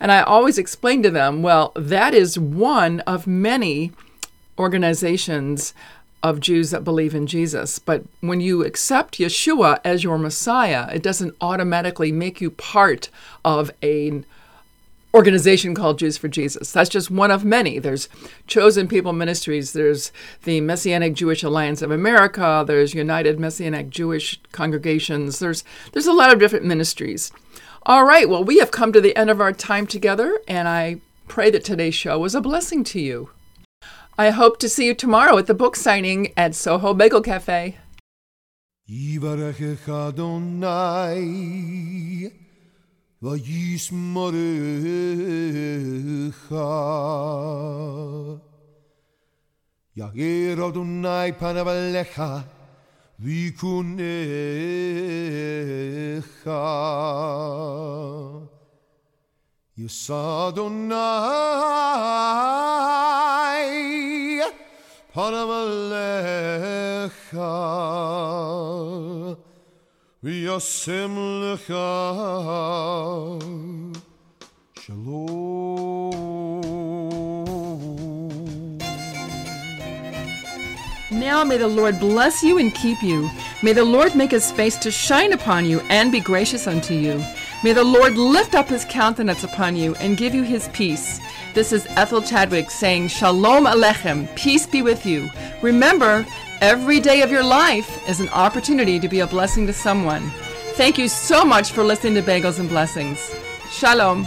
And 0.00 0.12
I 0.12 0.22
always 0.22 0.58
explain 0.58 1.02
to 1.02 1.10
them, 1.10 1.42
well, 1.42 1.72
that 1.74 2.14
is 2.14 2.38
one 2.38 3.00
of 3.00 3.26
many 3.26 3.92
organizations 4.58 5.74
of 6.22 6.40
Jews 6.40 6.70
that 6.70 6.84
believe 6.84 7.14
in 7.14 7.26
Jesus. 7.26 7.78
But 7.78 8.04
when 8.20 8.40
you 8.40 8.64
accept 8.64 9.18
Yeshua 9.18 9.78
as 9.84 10.02
your 10.02 10.18
Messiah, 10.18 10.88
it 10.92 11.02
doesn't 11.02 11.36
automatically 11.40 12.10
make 12.10 12.40
you 12.40 12.50
part 12.50 13.10
of 13.44 13.70
an 13.82 14.24
organization 15.16 15.74
called 15.74 15.98
Jews 15.98 16.18
for 16.18 16.28
Jesus. 16.28 16.70
That's 16.70 16.90
just 16.90 17.10
one 17.10 17.30
of 17.30 17.42
many. 17.42 17.78
There's 17.78 18.10
Chosen 18.46 18.86
People 18.86 19.14
Ministries, 19.14 19.72
there's 19.72 20.12
the 20.44 20.60
Messianic 20.60 21.14
Jewish 21.14 21.42
Alliance 21.42 21.80
of 21.80 21.90
America, 21.90 22.62
there's 22.66 22.92
United 22.92 23.40
Messianic 23.40 23.88
Jewish 23.88 24.38
Congregations. 24.52 25.38
There's 25.38 25.64
there's 25.92 26.06
a 26.06 26.12
lot 26.12 26.32
of 26.32 26.38
different 26.38 26.66
ministries. 26.66 27.32
All 27.84 28.04
right, 28.04 28.28
well, 28.28 28.44
we 28.44 28.58
have 28.58 28.70
come 28.70 28.92
to 28.92 29.00
the 29.00 29.16
end 29.16 29.30
of 29.30 29.40
our 29.40 29.52
time 29.52 29.86
together, 29.86 30.38
and 30.46 30.68
I 30.68 31.00
pray 31.28 31.50
that 31.50 31.64
today's 31.64 31.94
show 31.94 32.18
was 32.18 32.34
a 32.34 32.40
blessing 32.42 32.84
to 32.84 33.00
you. 33.00 33.30
I 34.18 34.30
hope 34.30 34.58
to 34.58 34.68
see 34.68 34.86
you 34.86 34.94
tomorrow 34.94 35.38
at 35.38 35.46
the 35.46 35.54
book 35.54 35.76
signing 35.76 36.32
at 36.36 36.54
Soho 36.54 36.92
Bagel 36.92 37.22
Cafe. 37.22 37.78
יברכך 43.21 43.21
אדוני 43.21 43.31
וישמרך 43.51 44.81
יאיר 49.95 50.67
אדוני 50.67 51.31
פניו 51.39 51.69
עליך 51.69 52.21
ויקונך 53.19 53.91
יישא 59.77 60.47
אדוני 60.49 60.95
פניו 65.13 65.51
עליך 65.53 67.37
וישם 70.25 71.17
לך 71.43 71.73
שלום 74.79 75.61
Now 81.11 81.43
may 81.43 81.57
the 81.57 81.67
Lord 81.67 81.99
bless 81.99 82.41
you 82.41 82.57
and 82.57 82.73
keep 82.73 83.03
you. 83.03 83.29
May 83.61 83.73
the 83.73 83.83
Lord 83.83 84.15
make 84.15 84.31
his 84.31 84.51
face 84.51 84.77
to 84.77 84.89
shine 84.89 85.33
upon 85.33 85.65
you 85.65 85.81
and 85.89 86.11
be 86.11 86.19
gracious 86.19 86.67
unto 86.67 86.93
you. 86.93 87.23
May 87.63 87.73
the 87.73 87.83
Lord 87.83 88.17
lift 88.17 88.55
up 88.55 88.69
his 88.69 88.85
countenance 88.85 89.43
upon 89.43 89.75
you 89.75 89.93
and 89.95 90.17
give 90.17 90.33
you 90.33 90.43
his 90.43 90.67
peace. 90.69 91.19
This 91.53 91.71
is 91.71 91.85
Ethel 91.91 92.21
Chadwick 92.21 92.71
saying, 92.71 93.09
Shalom 93.09 93.65
Alechem, 93.65 94.33
peace 94.35 94.65
be 94.65 94.81
with 94.81 95.05
you. 95.05 95.29
Remember, 95.61 96.25
every 96.60 97.00
day 97.00 97.22
of 97.22 97.30
your 97.30 97.42
life 97.42 98.08
is 98.08 98.20
an 98.20 98.28
opportunity 98.30 98.98
to 98.98 99.08
be 99.08 99.20
a 99.20 99.26
blessing 99.26 99.66
to 99.66 99.72
someone. 99.72 100.30
Thank 100.74 100.98
you 100.98 101.08
so 101.08 101.44
much 101.44 101.72
for 101.72 101.82
listening 101.84 102.14
to 102.14 102.22
Bagels 102.22 102.58
and 102.58 102.68
Blessings. 102.68 103.34
Shalom. 103.70 104.26